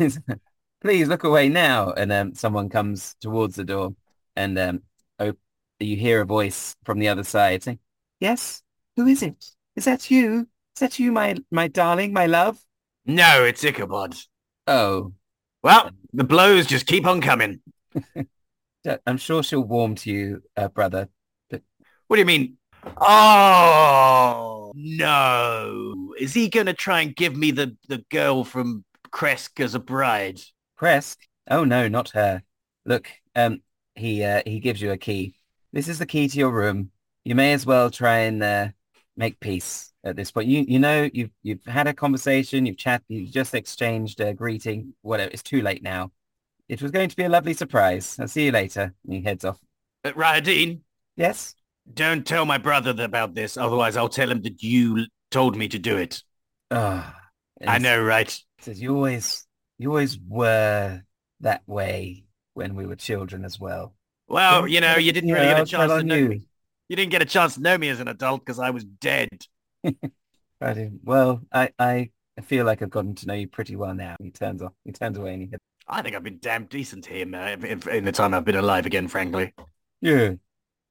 [0.81, 1.91] please look away now.
[1.91, 3.95] And um, someone comes towards the door
[4.35, 4.81] and um,
[5.19, 5.37] op-
[5.79, 7.79] you hear a voice from the other side saying,
[8.19, 8.63] "Yes,
[8.95, 9.45] who is it?
[9.75, 10.47] Is that you?
[10.75, 12.59] Is that you, my my darling, my love?"
[13.05, 14.15] No, it's Ichabod.
[14.67, 15.13] Oh,
[15.63, 17.61] Well, the blows just keep on coming.
[19.05, 21.09] I'm sure she'll warm to you, uh, brother.
[22.07, 22.57] What do you mean?
[22.97, 26.13] Oh, no.
[26.19, 29.79] Is he going to try and give me the, the girl from Krezk as a
[29.79, 30.41] bride?
[30.81, 31.17] Krezk?
[31.49, 32.41] Oh no, not her.
[32.85, 33.61] Look, um,
[33.95, 35.35] he uh, he gives you a key.
[35.71, 36.91] This is the key to your room.
[37.23, 38.67] You may as well try and uh,
[39.15, 40.47] make peace at this point.
[40.47, 44.93] You you know you've you've had a conversation, you've chat, you've just exchanged a greeting.
[45.03, 46.11] Whatever, it's too late now.
[46.67, 48.17] It was going to be a lovely surprise.
[48.19, 48.93] I'll see you later.
[49.03, 49.59] And he heads off.
[50.03, 50.79] Uh, Rahadin,
[51.17, 51.53] Yes.
[51.93, 55.77] don't tell my brother about this, otherwise I'll tell him that you told me to
[55.77, 56.23] do it.
[56.71, 57.13] Oh,
[57.67, 58.35] I know, right?
[58.59, 59.45] Says you always
[59.81, 61.01] you always were
[61.41, 63.93] that way when we were children as well.
[64.27, 66.29] Well, you know, you didn't yeah, really get a chance to know you.
[66.29, 66.41] me.
[66.87, 69.45] You didn't get a chance to know me as an adult because I was dead.
[70.61, 70.91] I.
[71.03, 72.09] Well, I, I
[72.43, 74.15] feel like I've gotten to know you pretty well now.
[74.21, 74.73] He turns off.
[74.85, 75.61] He turns away and he heads.
[75.87, 78.85] I think I've been damn decent here man, in, in the time I've been alive
[78.85, 79.53] again, frankly.
[79.99, 80.33] Yeah.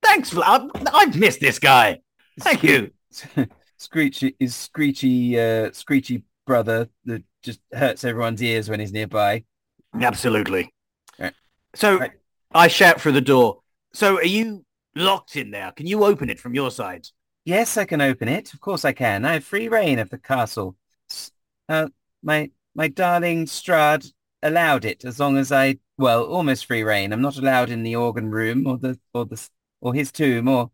[0.03, 2.01] Thanks, Fl- I've, missed this guy.
[2.41, 2.91] Thank you.
[3.79, 9.45] Screechy is Screechy uh Screechy brother that just hurts everyone's ears when he's nearby.
[9.95, 10.73] Absolutely.
[11.19, 11.35] Right.
[11.75, 12.13] So Right.
[12.53, 13.61] I shout through the door.
[13.93, 15.73] So are you locked in there?
[15.73, 17.07] Can you open it from your side?
[17.45, 18.53] Yes, I can open it.
[18.53, 19.25] Of course I can.
[19.25, 20.77] I have free reign of the castle.
[21.69, 21.89] Uh,
[22.23, 27.13] my my darling Strahd allowed it as long as I well, almost free reign.
[27.13, 29.49] I'm not allowed in the organ room or the or the
[29.81, 30.71] or his tomb or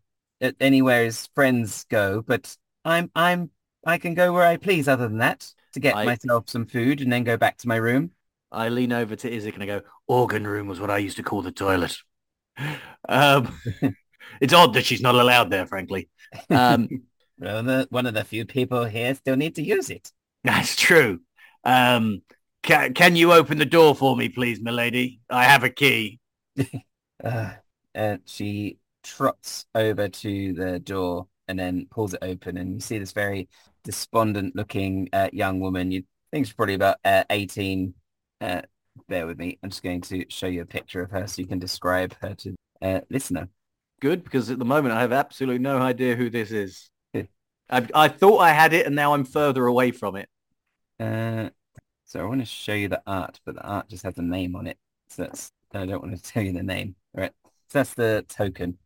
[0.59, 3.51] anywhere his friends go, but I'm I'm
[3.85, 7.01] I can go where I please other than that to get I- myself some food
[7.01, 8.11] and then go back to my room.
[8.51, 11.23] I lean over to Izek and I go, organ room was what I used to
[11.23, 11.97] call the toilet.
[13.07, 13.59] Um,
[14.41, 16.09] it's odd that she's not allowed there, frankly.
[16.49, 16.89] Um,
[17.39, 20.11] Well, the, one of the few people here still need to use it.
[20.43, 21.19] that's true.
[21.63, 22.23] Um,
[22.63, 25.19] can, can you open the door for me, please, milady?
[25.29, 26.19] I have a key.
[27.23, 27.51] Uh,
[27.95, 32.99] and she trots over to the door and then pulls it open and you see
[32.99, 33.49] this very
[33.87, 35.91] despondent looking uh, young woman.
[35.91, 37.93] You think she's probably about uh, 18.
[38.41, 38.61] Uh,
[39.07, 39.57] bear with me.
[39.63, 42.35] I'm just going to show you a picture of her so you can describe her
[42.35, 43.47] to uh, listener.
[44.01, 46.89] Good, because at the moment I have absolutely no idea who this is.
[47.69, 50.29] I, I thought I had it and now I'm further away from it.
[50.99, 51.49] Uh,
[52.05, 54.55] so I want to show you the art, but the art just has a name
[54.55, 54.77] on it.
[55.09, 56.95] So that's, I don't want to tell you the name.
[57.15, 57.33] All right.
[57.69, 58.77] So that's the token.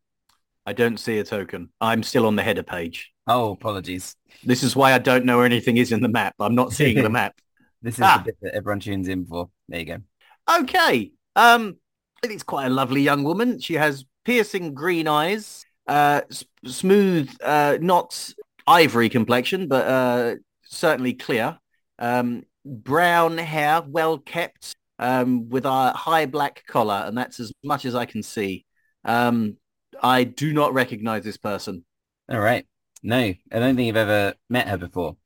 [0.65, 1.69] I don't see a token.
[1.82, 3.12] I'm still on the header page.
[3.28, 4.15] Oh, apologies.
[4.43, 6.36] This is why I don't know where anything is in the map.
[6.39, 7.36] I'm not seeing the map.
[7.82, 8.17] This is Ah.
[8.19, 9.50] the bit that everyone tunes in for.
[9.69, 9.97] There you go.
[10.60, 11.12] Okay.
[11.36, 11.78] Um,
[12.24, 13.60] it's quite a lovely young woman.
[13.60, 18.34] She has piercing green eyes, uh, s- smooth, uh, not
[18.67, 21.58] ivory complexion, but uh, certainly clear.
[21.97, 27.86] Um, brown hair, well kept, um, with a high black collar, and that's as much
[27.86, 28.65] as I can see.
[29.04, 29.58] Um,
[30.01, 31.85] I do not recognize this person.
[32.29, 32.65] All right.
[33.03, 35.17] No, I don't think you've ever met her before.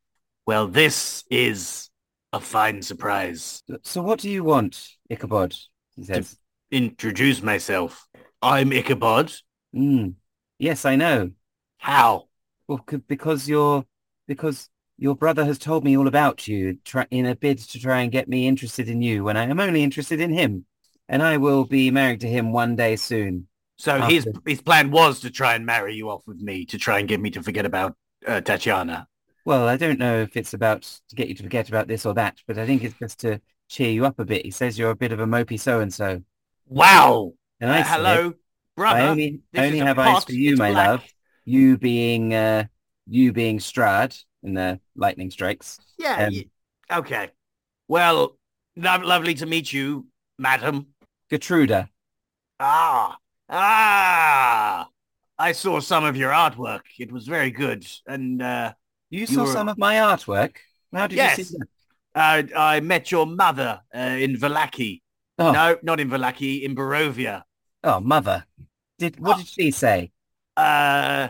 [0.45, 1.89] Well, this is
[2.33, 3.63] a fine surprise.
[3.83, 5.55] So what do you want, Ichabod?
[5.95, 6.38] He says.
[6.71, 8.07] Introduce myself.
[8.41, 9.33] I'm Ichabod.
[9.75, 10.15] Mm,
[10.59, 11.31] yes, I know.
[11.77, 12.27] How?
[12.67, 13.85] Well, c- because your
[14.27, 18.01] because your brother has told me all about you try, in a bid to try
[18.01, 20.65] and get me interested in you when I am only interested in him.
[21.07, 23.47] And I will be married to him one day soon.
[23.77, 26.77] So his After- his plan was to try and marry you off with me to
[26.77, 29.07] try and get me to forget about uh, Tatiana.
[29.45, 32.13] Well, I don't know if it's about to get you to forget about this or
[32.15, 34.45] that, but I think it's just to cheer you up a bit.
[34.45, 36.23] He says you're a bit of a mopey so-and-so.
[36.67, 37.33] Wow.
[37.59, 38.33] And I Uh, said, hello,
[38.75, 38.99] brother.
[39.01, 40.88] I only, only have eyes for you, it's my black.
[40.88, 41.03] love.
[41.43, 42.65] You being uh,
[43.07, 45.80] you being Strahd in the lightning strikes.
[45.99, 46.28] Yeah.
[46.28, 47.30] Um, okay.
[47.88, 48.38] Well,
[48.76, 50.07] lo- lovely to meet you,
[50.39, 50.88] madam.
[51.30, 51.89] Gertruda.
[52.59, 53.17] Ah,
[53.50, 54.88] ah.
[55.38, 56.82] I saw some of your artwork.
[56.98, 58.74] It was very good, and uh,
[59.10, 60.56] You saw were- some of my artwork.
[60.93, 61.68] How did you see that?
[62.54, 65.02] uh, I met your mother uh, in Vallaki.
[65.38, 67.43] Oh, No, not in Vallaki, in Barovia.
[67.84, 68.46] oh, mother.
[68.98, 69.38] Did what Oh.
[69.39, 70.12] did she say?
[70.56, 71.28] uh,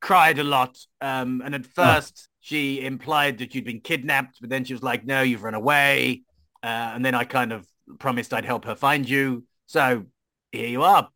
[0.00, 0.78] cried a lot.
[1.00, 1.70] Um, and at Oh.
[1.74, 5.54] first she implied that you'd been kidnapped, but then she was like, no, you've run
[5.54, 6.22] away.
[6.62, 7.66] Uh, and then I kind of
[7.98, 9.44] promised I'd help her find you.
[9.66, 10.04] So
[10.52, 11.08] here you are.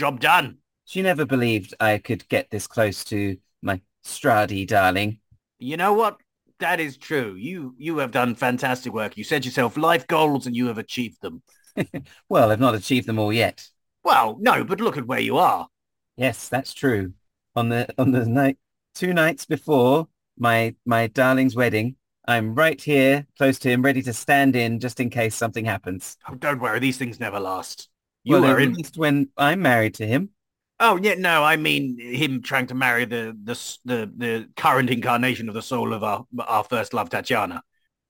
[0.00, 0.56] Job done.
[0.86, 5.20] She never believed I could get this close to my Stradi darling.
[5.58, 6.16] You know what?
[6.58, 7.34] That is true.
[7.34, 9.18] You you have done fantastic work.
[9.18, 11.42] You set yourself life goals and you have achieved them.
[12.30, 13.68] Well, I've not achieved them all yet.
[14.02, 15.68] Well, no, but look at where you are.
[16.16, 17.12] Yes, that's true.
[17.54, 18.56] On the on the night
[18.94, 21.96] two nights before my my darling's wedding,
[22.26, 26.16] I'm right here close to him, ready to stand in just in case something happens.
[26.26, 27.89] Oh, don't worry, these things never last.
[28.24, 28.74] You well, are at in.
[28.74, 30.30] least when I'm married to him.
[30.78, 35.48] Oh yeah, no, I mean him trying to marry the the the, the current incarnation
[35.48, 37.62] of the soul of our our first love, Tatiana.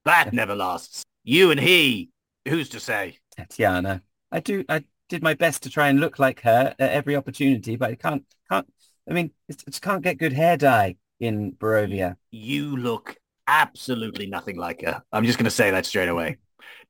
[0.05, 1.05] That never lasts.
[1.25, 2.11] You and he,
[2.49, 3.19] who's to say?
[3.37, 4.03] Tatiana.
[4.33, 7.77] I do I did my best to try and look like her at every opportunity,
[7.77, 8.67] but I can't can't
[9.09, 12.17] I mean, just can't get good hair dye in Barovia.
[12.31, 15.03] You look absolutely nothing like her.
[15.13, 16.39] I'm just going to say that straight away.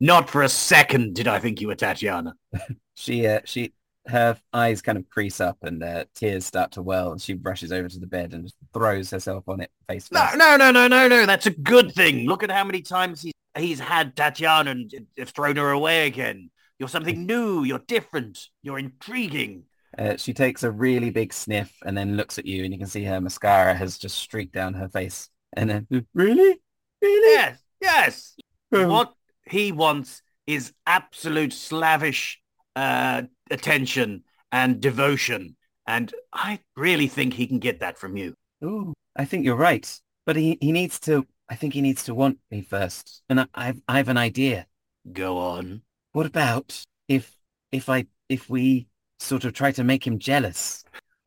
[0.01, 2.35] Not for a second did I think you were Tatiana.
[2.95, 3.73] she, uh, she,
[4.07, 7.73] her eyes kind of crease up and uh, tears start to well, and she rushes
[7.73, 10.37] over to the bed and throws herself on it face first.
[10.37, 11.27] No, no, no, no, no, no.
[11.27, 12.27] That's a good thing.
[12.27, 14.93] Look at how many times he's he's had Tatiana and
[15.27, 16.51] thrown her away again.
[16.79, 17.65] You're something new.
[17.65, 18.49] You're different.
[18.63, 19.65] You're intriguing.
[19.97, 22.89] Uh, she takes a really big sniff and then looks at you, and you can
[22.89, 25.29] see her mascara has just streaked down her face.
[25.53, 26.61] And then, really?
[27.03, 27.33] Really?
[27.35, 28.37] Yes, yes.
[28.73, 28.89] Oh.
[28.89, 29.13] What
[29.51, 32.41] he wants is absolute slavish
[32.77, 35.57] uh, attention and devotion.
[35.87, 38.35] And I really think he can get that from you.
[38.63, 40.01] Oh, I think you're right.
[40.27, 43.23] But he, he needs to, I think he needs to want me first.
[43.29, 44.67] And I, I've, I have an idea.
[45.13, 45.83] Go on.
[46.13, 47.35] What about if,
[47.73, 48.89] if I, if we
[49.19, 50.85] sort of try to make him jealous?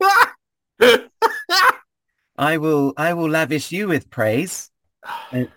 [2.36, 4.70] I will I will lavish you with praise,
[5.32, 5.48] and,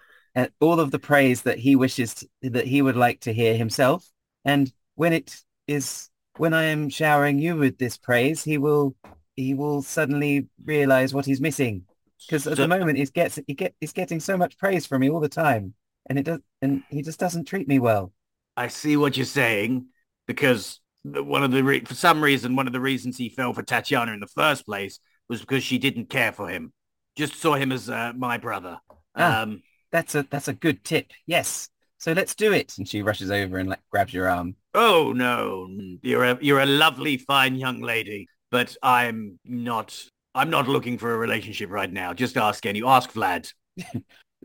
[0.59, 4.09] all of the praise that he wishes that he would like to hear himself.
[4.45, 5.35] And when it
[5.67, 8.95] is when I am showering you with this praise, he will
[9.35, 11.85] he will suddenly realize what he's missing.
[12.25, 15.01] Because at so, the moment, he gets he get he's getting so much praise from
[15.01, 15.73] me all the time,
[16.09, 18.11] and it does and he just doesn't treat me well.
[18.55, 19.87] I see what you're saying
[20.25, 23.63] because one of the re- for some reason one of the reasons he fell for
[23.63, 26.73] Tatiana in the first place was because she didn't care for him.
[27.15, 28.79] Just saw him as uh, my brother.
[29.15, 29.61] Ah, um,
[29.91, 31.11] that's a that's a good tip.
[31.25, 31.69] Yes.
[31.99, 32.77] So let's do it.
[32.77, 34.55] And she rushes over and like, grabs your arm.
[34.73, 35.67] Oh no,
[36.03, 39.99] you're a you're a lovely, fine young lady, but I'm not.
[40.35, 42.13] I'm not looking for a relationship right now.
[42.13, 42.83] Just ask any.
[42.83, 43.51] Ask Vlad.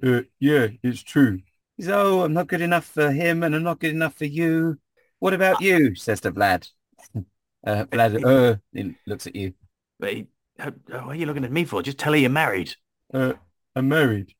[0.02, 1.40] uh, yeah, it's true.
[1.76, 4.78] He's oh, I'm not good enough for him, and I'm not good enough for you.
[5.18, 5.94] What about uh, you?
[5.94, 6.68] Says to Vlad.
[7.64, 8.24] Uh, Vlad
[8.54, 9.54] uh, he looks at you.
[10.00, 10.26] But he,
[10.58, 11.80] what are you looking at me for?
[11.80, 12.74] Just tell her you're married.
[13.14, 13.34] Uh,
[13.76, 14.34] I'm married.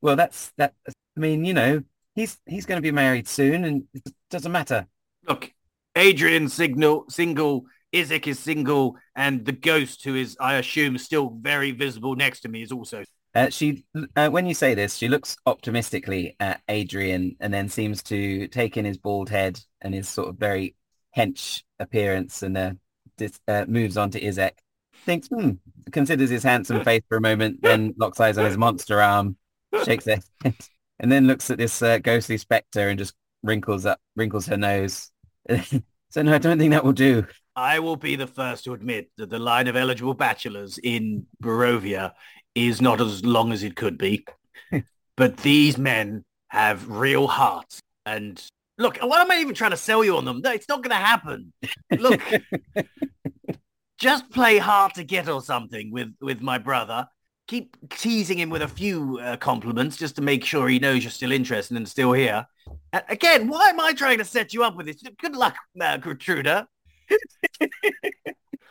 [0.00, 0.74] Well, that's that.
[0.86, 1.82] I mean, you know,
[2.14, 4.86] he's he's going to be married soon, and it doesn't matter.
[5.28, 5.52] Look,
[5.96, 11.72] Adrian signal single, Izek is single, and the ghost, who is, I assume, still very
[11.72, 13.04] visible next to me, is also.
[13.34, 13.84] Uh, she,
[14.16, 18.76] uh, when you say this, she looks optimistically at Adrian, and then seems to take
[18.76, 20.74] in his bald head and his sort of very
[21.16, 22.72] hench appearance, and uh,
[23.16, 24.52] dis- uh, moves on to Izek
[25.04, 25.52] thinks, hmm,
[25.90, 29.36] considers his handsome face for a moment, then locks eyes on his monster arm,
[29.84, 30.54] shakes their head,
[31.00, 35.10] and then looks at this uh, ghostly spectre and just wrinkles up, wrinkles her nose.
[36.10, 37.26] so no, I don't think that will do.
[37.56, 42.12] I will be the first to admit that the line of eligible bachelors in Barovia
[42.54, 44.24] is not as long as it could be.
[45.16, 47.80] but these men have real hearts.
[48.06, 48.42] And
[48.78, 50.40] look, what am I even trying to sell you on them?
[50.40, 51.52] No, it's not going to happen.
[51.98, 52.20] Look,
[53.98, 57.08] just play hard to get or something with with my brother.
[57.48, 61.10] Keep teasing him with a few uh, compliments just to make sure he knows you're
[61.10, 62.46] still interested and still here.
[63.08, 65.02] Again, why am I trying to set you up with this?
[65.20, 66.68] Good luck, uh, Gertruda.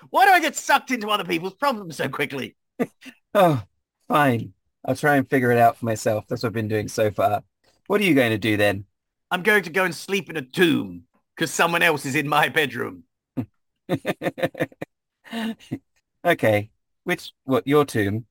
[0.10, 2.56] why do I get sucked into other people's problems so quickly?
[3.34, 3.62] oh,
[4.08, 4.54] fine.
[4.86, 6.26] I'll try and figure it out for myself.
[6.28, 7.44] That's what I've been doing so far.
[7.88, 8.86] What are you going to do then?
[9.32, 11.04] I'm going to go and sleep in a tomb
[11.36, 13.04] because someone else is in my bedroom.
[16.26, 16.70] okay.
[17.04, 18.26] Which, what, your tomb?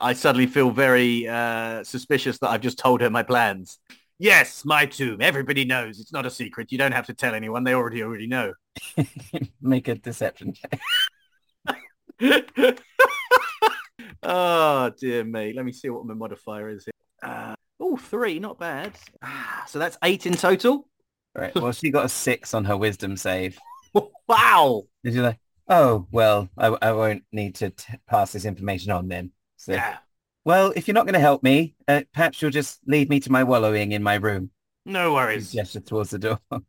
[0.00, 3.78] I suddenly feel very uh, suspicious that I've just told her my plans.
[4.18, 5.20] Yes, my tomb.
[5.20, 6.00] Everybody knows.
[6.00, 6.72] It's not a secret.
[6.72, 7.64] You don't have to tell anyone.
[7.64, 8.54] They already already know.
[9.60, 10.80] Make a deception check.
[14.22, 15.52] oh, dear me.
[15.52, 16.88] Let me see what my modifier is.
[17.22, 18.38] Uh, oh, three.
[18.38, 18.92] Not bad.
[19.66, 20.88] So that's eight in total.
[21.34, 21.54] Right.
[21.54, 23.58] Well, she got a six on her wisdom save.
[24.28, 24.84] wow.
[25.04, 25.38] Did you like?
[25.68, 27.72] Oh, well, I, I won't need to
[28.08, 29.32] pass this information on then.
[29.66, 29.96] So, yeah.
[30.44, 33.32] Well, if you're not going to help me, uh, perhaps you'll just lead me to
[33.32, 34.50] my wallowing in my room.
[34.84, 35.50] No worries.
[35.50, 36.38] Gesture towards the door.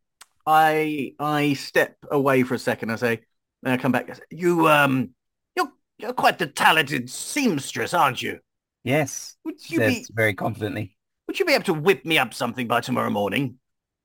[0.47, 2.89] I I step away for a second.
[2.89, 3.19] I say,
[3.61, 4.19] then I come back.
[4.31, 5.11] you um,
[5.55, 5.69] you're
[5.99, 8.39] you're quite the talented seamstress, aren't you?
[8.83, 9.35] Yes.
[9.45, 10.97] Would you be very confidently?
[11.27, 13.59] Would you be able to whip me up something by tomorrow morning?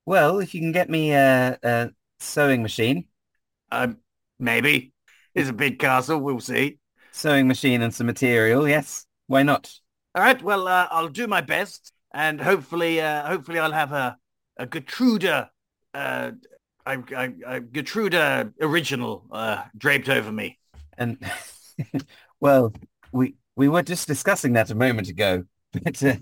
[0.05, 1.91] Well, if you can get me a, a
[2.21, 3.07] sewing machine.
[3.71, 3.97] Um,
[4.39, 4.93] Maybe.
[5.35, 6.19] it's a big castle.
[6.19, 6.79] We'll see.
[7.13, 8.69] Sewing machine and some material.
[8.69, 9.07] Yes.
[9.27, 9.73] Why not?
[10.15, 10.43] All right.
[10.43, 14.19] Well, uh, I'll do my best, and hopefully, uh, hopefully, I'll have a
[14.57, 15.51] a Gertruda,
[15.95, 16.33] uh,
[16.87, 20.59] a, a, a Gertruda original uh, draped over me.
[20.99, 21.19] And
[22.41, 22.73] well,
[23.13, 26.17] we we were just discussing that a moment ago, but uh,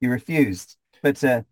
[0.00, 0.76] you refused.
[1.02, 1.42] But uh,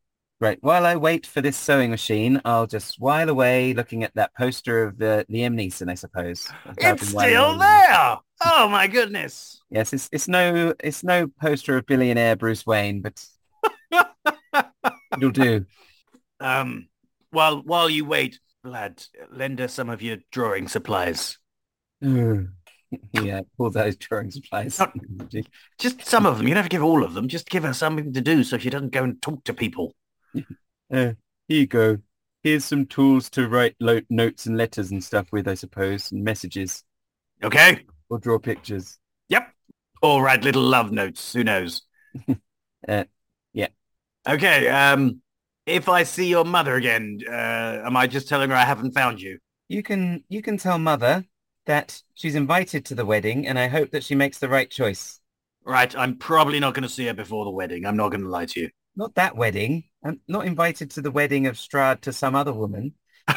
[0.40, 4.34] right, while I wait for this sewing machine, I'll just while away looking at that
[4.34, 6.48] poster of uh, Liam Neeson, I suppose.
[6.78, 8.18] It's still there.
[8.42, 9.60] Oh my goodness.
[9.70, 13.24] Yes, it's it's no it's no poster of billionaire Bruce Wayne, but
[15.16, 15.66] it'll do.
[16.42, 16.88] Um,
[17.32, 21.36] while while you wait, lad, lend us some of your drawing supplies.
[22.00, 24.78] yeah, all those drawing supplies.
[24.78, 24.94] Not-
[25.78, 26.48] Just some of them.
[26.48, 27.28] You don't have to give all of them.
[27.28, 29.94] Just give her something to do so she doesn't go and talk to people.
[30.92, 31.12] Uh,
[31.46, 31.98] here you go.
[32.42, 36.24] Here's some tools to write lo- notes and letters and stuff with, I suppose, and
[36.24, 36.82] messages
[37.44, 37.84] Okay?
[38.10, 38.98] Or draw pictures.
[39.28, 39.50] Yep.
[40.02, 41.32] Or write little love notes.
[41.32, 41.82] Who knows?
[42.88, 43.04] Uh,
[43.52, 43.68] yeah.
[44.26, 44.66] Okay.
[44.66, 45.20] Um,
[45.66, 49.20] if I see your mother again, uh, am I just telling her I haven't found
[49.20, 49.38] you?
[49.70, 51.24] you can you can tell mother
[51.64, 55.20] that she's invited to the wedding, and I hope that she makes the right choice.
[55.64, 55.94] Right.
[55.96, 57.86] I'm probably not going to see her before the wedding.
[57.86, 58.70] I'm not going to lie to you.
[58.96, 59.84] Not that wedding.
[60.04, 62.94] I'm not invited to the wedding of Strahd to some other woman.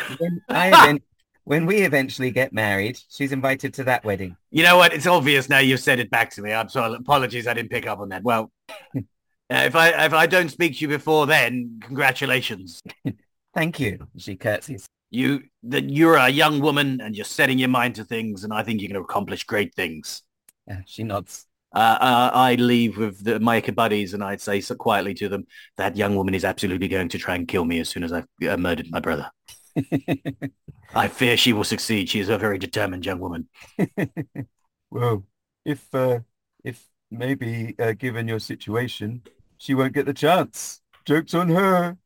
[0.49, 1.03] I event-
[1.46, 4.38] when we eventually get married, she's invited to that wedding.
[4.52, 4.94] You know what?
[4.94, 6.54] It's obvious now you've said it back to me.
[6.54, 6.96] I'm sorry.
[6.96, 7.48] Apologies.
[7.48, 8.24] I didn't pick up on that.
[8.24, 9.02] Well, uh,
[9.50, 12.82] if I if I don't speak to you before then, congratulations.
[13.54, 14.08] Thank you.
[14.18, 14.88] She curtsies.
[15.10, 18.64] You that you're a young woman and you're setting your mind to things, and I
[18.64, 20.24] think you're going to accomplish great things.
[20.70, 21.46] Uh, she nods.
[21.76, 25.48] Uh, uh, I leave with the, my buddies, and I'd say so quietly to them,
[25.78, 28.28] that young woman is absolutely going to try and kill me as soon as I've
[28.48, 29.32] uh, murdered my brother.
[30.95, 32.09] I fear she will succeed.
[32.09, 33.47] She is a very determined young woman.
[34.91, 35.26] well,
[35.65, 36.19] if uh,
[36.63, 39.24] if maybe uh, given your situation,
[39.57, 40.82] she won't get the chance.
[41.05, 41.97] Joke's on her.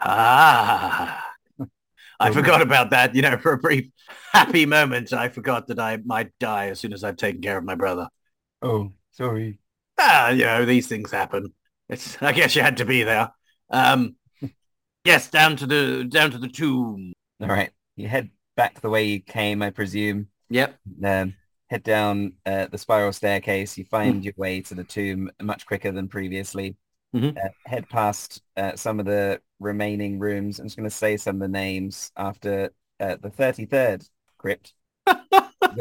[0.00, 1.24] Ah,
[2.20, 3.14] I forgot about that.
[3.14, 3.90] You know, for a brief
[4.32, 7.64] happy moment, I forgot that I might die as soon as I've taken care of
[7.64, 8.08] my brother.
[8.62, 9.58] Oh, sorry.
[9.98, 11.52] Ah, you know, these things happen.
[11.88, 13.30] It's, I guess you had to be there.
[13.70, 14.16] Um,
[15.08, 17.12] yes, down to the down to the tomb.
[17.40, 17.70] All right.
[17.96, 20.28] You head back the way you came, I presume.
[20.50, 20.78] Yep.
[21.04, 21.34] Um,
[21.68, 23.76] head down uh, the spiral staircase.
[23.78, 26.76] You find your way to the tomb much quicker than previously.
[27.14, 27.36] Mhm.
[27.36, 30.58] Uh, head past uh, some of the remaining rooms.
[30.58, 34.74] I'm just going to say some of the names after uh, the 33rd crypt.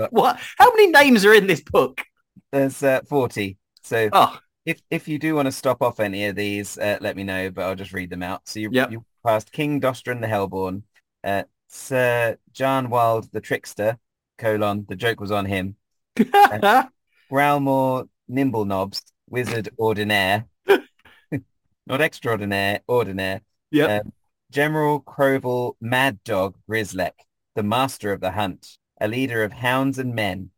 [0.10, 0.40] What?
[0.58, 2.04] How many names are in this book?
[2.52, 3.58] There's uh, 40.
[3.84, 4.38] So Oh,
[4.68, 7.50] if if you do want to stop off any of these, uh, let me know,
[7.50, 8.42] but I'll just read them out.
[8.50, 8.92] So you, Yep.
[8.92, 10.84] you passed King Dostron the Hellborn,
[11.24, 13.98] uh, Sir John Wild the Trickster,
[14.38, 15.78] colon, the joke was on him,
[17.32, 20.46] Growlmore Nimble Knobs, Wizard Ordinaire,
[21.88, 23.42] not extraordinaire, ordinaire,
[23.72, 24.02] yep.
[24.06, 24.12] um,
[24.52, 27.14] General Croval Mad Dog Grislek,
[27.56, 30.50] the master of the hunt, a leader of hounds and men,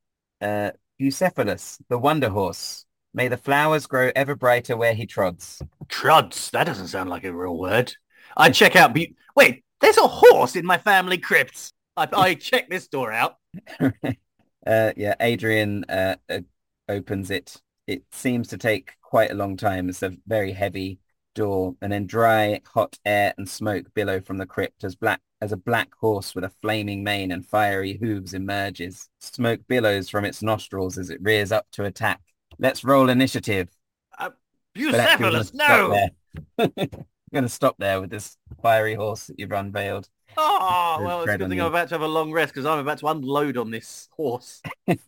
[0.41, 2.85] uh, Bucephalus, the Wonder Horse,
[3.19, 5.61] may the flowers grow ever brighter where he trods.
[5.89, 6.51] Trods.
[6.51, 7.93] That doesn't sound like a real word.
[8.37, 8.93] I check out.
[8.93, 11.73] Be- Wait, there's a horse in my family crypt.
[11.97, 13.35] I, I check this door out.
[14.67, 16.41] Uh, yeah, Adrian uh, uh,
[16.89, 17.55] opens it.
[17.87, 19.87] It seems to take quite a long time.
[19.87, 20.99] It's a very heavy
[21.33, 25.53] door, and then dry, hot air and smoke billow from the crypt as black as
[25.53, 29.09] a black horse with a flaming mane and fiery hooves emerges.
[29.21, 32.19] Smoke billows from its nostrils as it rears up to attack.
[32.59, 33.69] Let's roll initiative.
[34.19, 36.09] Actually, Bucephalus, no.
[36.59, 36.71] I'm
[37.33, 40.07] going to stop there with this fiery horse that you've unveiled.
[40.37, 41.63] Oh, There's well, it's a good thing you.
[41.63, 44.61] I'm about to have a long rest because I'm about to unload on this horse.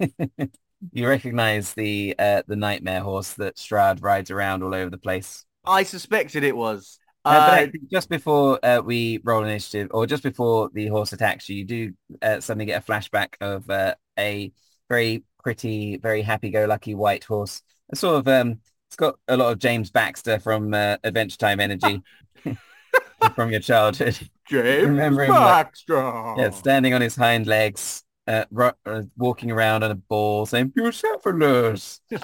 [0.93, 5.45] You recognize the uh, the nightmare horse that Strahd rides around all over the place.
[5.63, 6.97] I suspected it was.
[7.23, 11.57] Uh, Uh, just before uh, we roll initiative, or just before the horse attacks you,
[11.57, 11.93] you do
[12.23, 14.51] uh, suddenly get a flashback of uh, a
[14.89, 17.61] very pretty, very happy-go-lucky white horse.
[17.93, 22.01] Sort of, um, it's got a lot of James Baxter from uh, Adventure Time energy
[23.35, 24.17] from your childhood.
[24.49, 25.95] James remember him, like- Baxter.
[26.37, 30.71] Yeah, standing on his hind legs, uh, ro- uh, walking around on a ball, saying
[30.71, 31.99] "Bucephalus."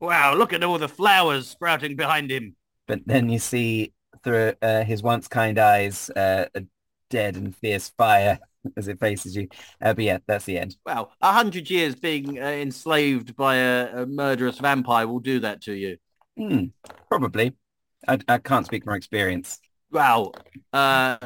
[0.00, 2.56] Wow, look at all the flowers sprouting behind him.
[2.88, 3.92] But then you see
[4.24, 6.62] through uh, his once kind eyes uh, a
[7.10, 8.38] dead and fierce fire
[8.76, 9.48] as it faces you.
[9.80, 10.76] Uh, but yeah, that's the end.
[10.84, 15.62] Wow, a hundred years being uh, enslaved by a, a murderous vampire will do that
[15.62, 15.96] to you.
[16.36, 16.66] Hmm,
[17.08, 17.54] probably.
[18.06, 19.58] I, I can't speak from experience.
[19.90, 20.32] Wow,
[20.72, 21.16] uh,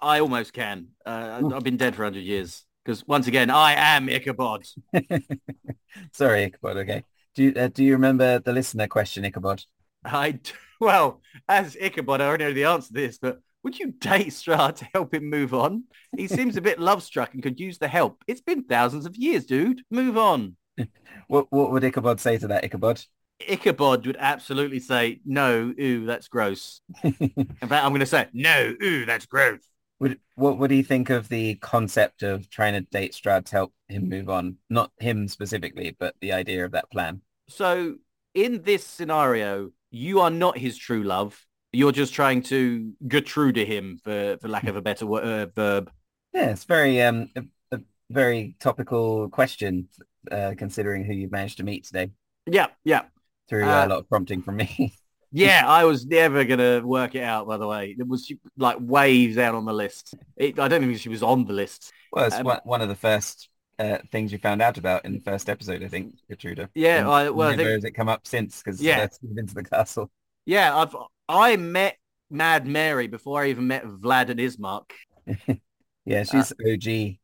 [0.00, 0.88] I almost can.
[1.04, 2.64] Uh, I've been dead for a hundred years.
[2.84, 4.66] because once again, I am Ichabod.
[6.12, 6.76] Sorry, Ichabod.
[6.78, 7.04] Okay.
[7.34, 9.64] Do you uh, do you remember the listener question, Ichabod?
[10.04, 10.38] I
[10.80, 14.76] well, as Ichabod, I already know the answer to this, but would you date Strahd
[14.76, 15.84] to help him move on?
[16.16, 18.22] He seems a bit love struck and could use the help.
[18.26, 19.82] It's been thousands of years, dude.
[19.90, 20.56] Move on.
[21.28, 23.04] what what would Ichabod say to that, Ichabod?
[23.48, 26.80] Ichabod would absolutely say, no, ooh, that's gross.
[27.02, 29.60] In fact, I'm going to say, no, ooh, that's gross.
[30.00, 33.72] Would, what, do you think of the concept of trying to date Strahd to help
[33.88, 34.56] him move on?
[34.68, 37.22] Not him specifically, but the idea of that plan.
[37.48, 37.96] So
[38.34, 41.44] in this scenario, you are not his true love.
[41.72, 45.90] You're just trying to get Gertrude him, for, for lack of a better uh, verb.
[46.34, 47.42] Yeah, it's very um a,
[47.72, 49.88] a very topical question,
[50.30, 52.10] uh, considering who you've managed to meet today.
[52.46, 53.02] Yeah, yeah.
[53.48, 54.94] Through uh, a lot of prompting from me.
[55.32, 57.46] yeah, I was never gonna work it out.
[57.46, 60.14] By the way, it was like waves out on the list.
[60.36, 61.92] It, I don't think she was on the list.
[62.12, 63.48] Well, it's um, one of the first
[63.78, 66.68] uh, things you found out about in the first episode, I think, Gertrude.
[66.74, 67.68] Yeah, I, well, I think...
[67.68, 68.62] has it come up since?
[68.62, 69.06] Because yeah,
[69.36, 70.10] into the castle.
[70.44, 70.94] Yeah, I've
[71.28, 71.96] I met
[72.30, 74.90] Mad Mary before I even met Vlad and Ismark.
[76.04, 77.16] yeah, she's uh, OG.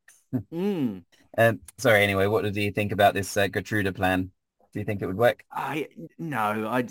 [0.53, 1.03] mm.
[1.39, 2.03] um, sorry.
[2.03, 4.31] Anyway, what do you think about this uh, Gertrude plan?
[4.73, 5.45] Do you think it would work?
[5.51, 5.89] I
[6.19, 6.87] no, I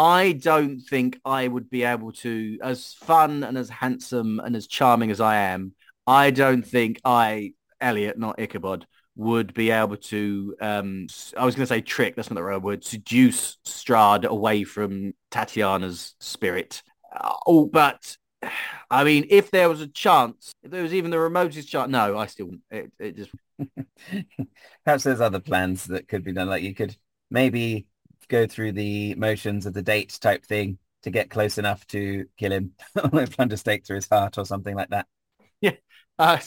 [0.00, 4.66] I don't think I would be able to, as fun and as handsome and as
[4.66, 5.74] charming as I am.
[6.06, 7.52] I don't think I,
[7.82, 8.86] Elliot, not Ichabod,
[9.16, 10.56] would be able to.
[10.58, 11.06] Um,
[11.36, 12.16] I was going to say trick.
[12.16, 12.82] That's not the right word.
[12.82, 16.82] Seduce Strahd away from Tatiana's spirit.
[17.14, 18.16] Uh, oh, but
[18.90, 22.18] I mean, if there was a chance, if there was even the remotest chance, no,
[22.18, 23.30] I still it, it just.
[24.84, 26.48] Perhaps there's other plans that could be done.
[26.48, 26.96] Like you could
[27.30, 27.86] maybe
[28.28, 32.52] go through the motions of the date type thing to get close enough to kill
[32.52, 32.72] him,
[33.30, 35.06] plunder stake through his heart or something like that.
[35.60, 35.72] Yeah.
[36.18, 36.38] Uh,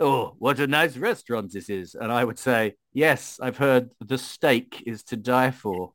[0.00, 1.94] oh, what a nice restaurant this is.
[1.94, 5.92] And I would say, yes, I've heard the steak is to die for.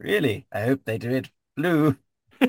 [0.00, 0.46] Really?
[0.52, 1.96] I hope they do it blue.
[2.40, 2.48] uh,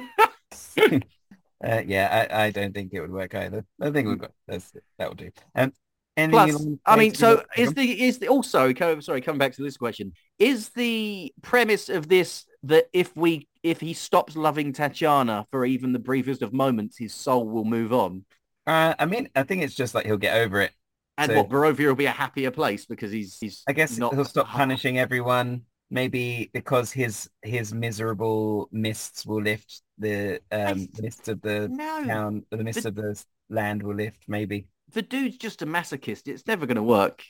[1.85, 3.65] yeah, I, I don't think it would work either.
[3.79, 5.31] I think we've got that's that will do.
[5.55, 5.73] Um,
[6.17, 10.11] Plus, I mean, so is the is the also sorry coming back to this question
[10.39, 15.93] is the premise of this that if we if he stops loving Tatiana for even
[15.93, 18.25] the briefest of moments, his soul will move on.
[18.67, 20.71] Uh, I mean, I think it's just like he'll get over it.
[21.17, 23.63] And so, what Barovia will be a happier place because he's he's.
[23.67, 24.13] I guess not...
[24.13, 25.63] he'll stop punishing everyone.
[25.93, 31.01] Maybe because his his miserable mists will lift the um I...
[31.01, 32.05] mists of the no.
[32.05, 32.89] town, the mists the...
[32.89, 34.23] of the land will lift.
[34.27, 36.27] Maybe the dude's just a masochist.
[36.27, 37.23] It's never going to work.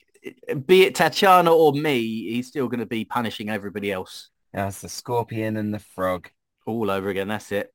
[0.67, 4.29] Be it Tatiana or me, he's still going to be punishing everybody else.
[4.53, 6.29] That's the scorpion and the frog.
[6.65, 7.27] All over again.
[7.27, 7.73] That's it.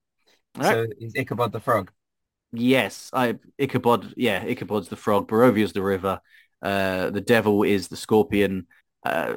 [0.61, 0.89] so right.
[1.01, 1.91] is Ichabod the frog?
[2.53, 4.15] Yes, I Ichabod.
[4.17, 5.27] Yeah, Ichabod's the frog.
[5.29, 6.21] Barovia's the river.
[6.63, 8.67] Uh, the devil is the scorpion,
[9.05, 9.35] uh,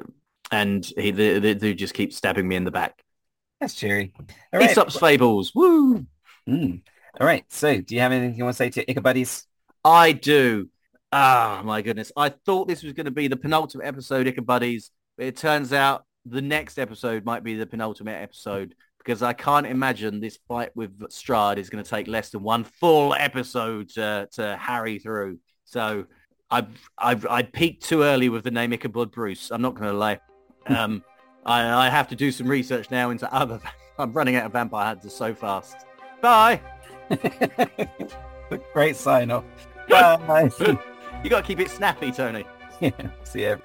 [0.52, 3.04] and he the, the dude just keeps stabbing me in the back.
[3.60, 4.14] That's cheery.
[4.54, 4.70] All right.
[4.70, 5.54] Aesop's fables.
[5.54, 6.06] Woo!
[6.47, 6.82] Mm.
[7.20, 7.43] All right.
[7.50, 9.45] So, do you have anything you want to say to Ichabod's?
[9.84, 10.70] I do.
[11.12, 12.12] Ah, oh, my goodness.
[12.16, 16.06] I thought this was going to be the penultimate episode, Ichabuddies, but it turns out
[16.26, 21.00] the next episode might be the penultimate episode because I can't imagine this fight with
[21.10, 25.39] Strahd is going to take less than one full episode to, to harry through.
[25.66, 26.06] So
[26.52, 29.52] I've, I've, I peaked too early with the name Ichabod Bruce.
[29.52, 30.20] I'm not going to lie.
[30.70, 31.03] Um,
[31.45, 33.59] I, I have to do some research now into other...
[33.97, 35.76] I'm running out of vampire hunters so fast.
[36.22, 36.61] Bye!
[38.74, 39.43] Great sign off.
[39.89, 40.49] Bye.
[41.22, 42.45] you got to keep it snappy, Tony.
[42.80, 42.91] Yeah.
[43.24, 43.61] See you.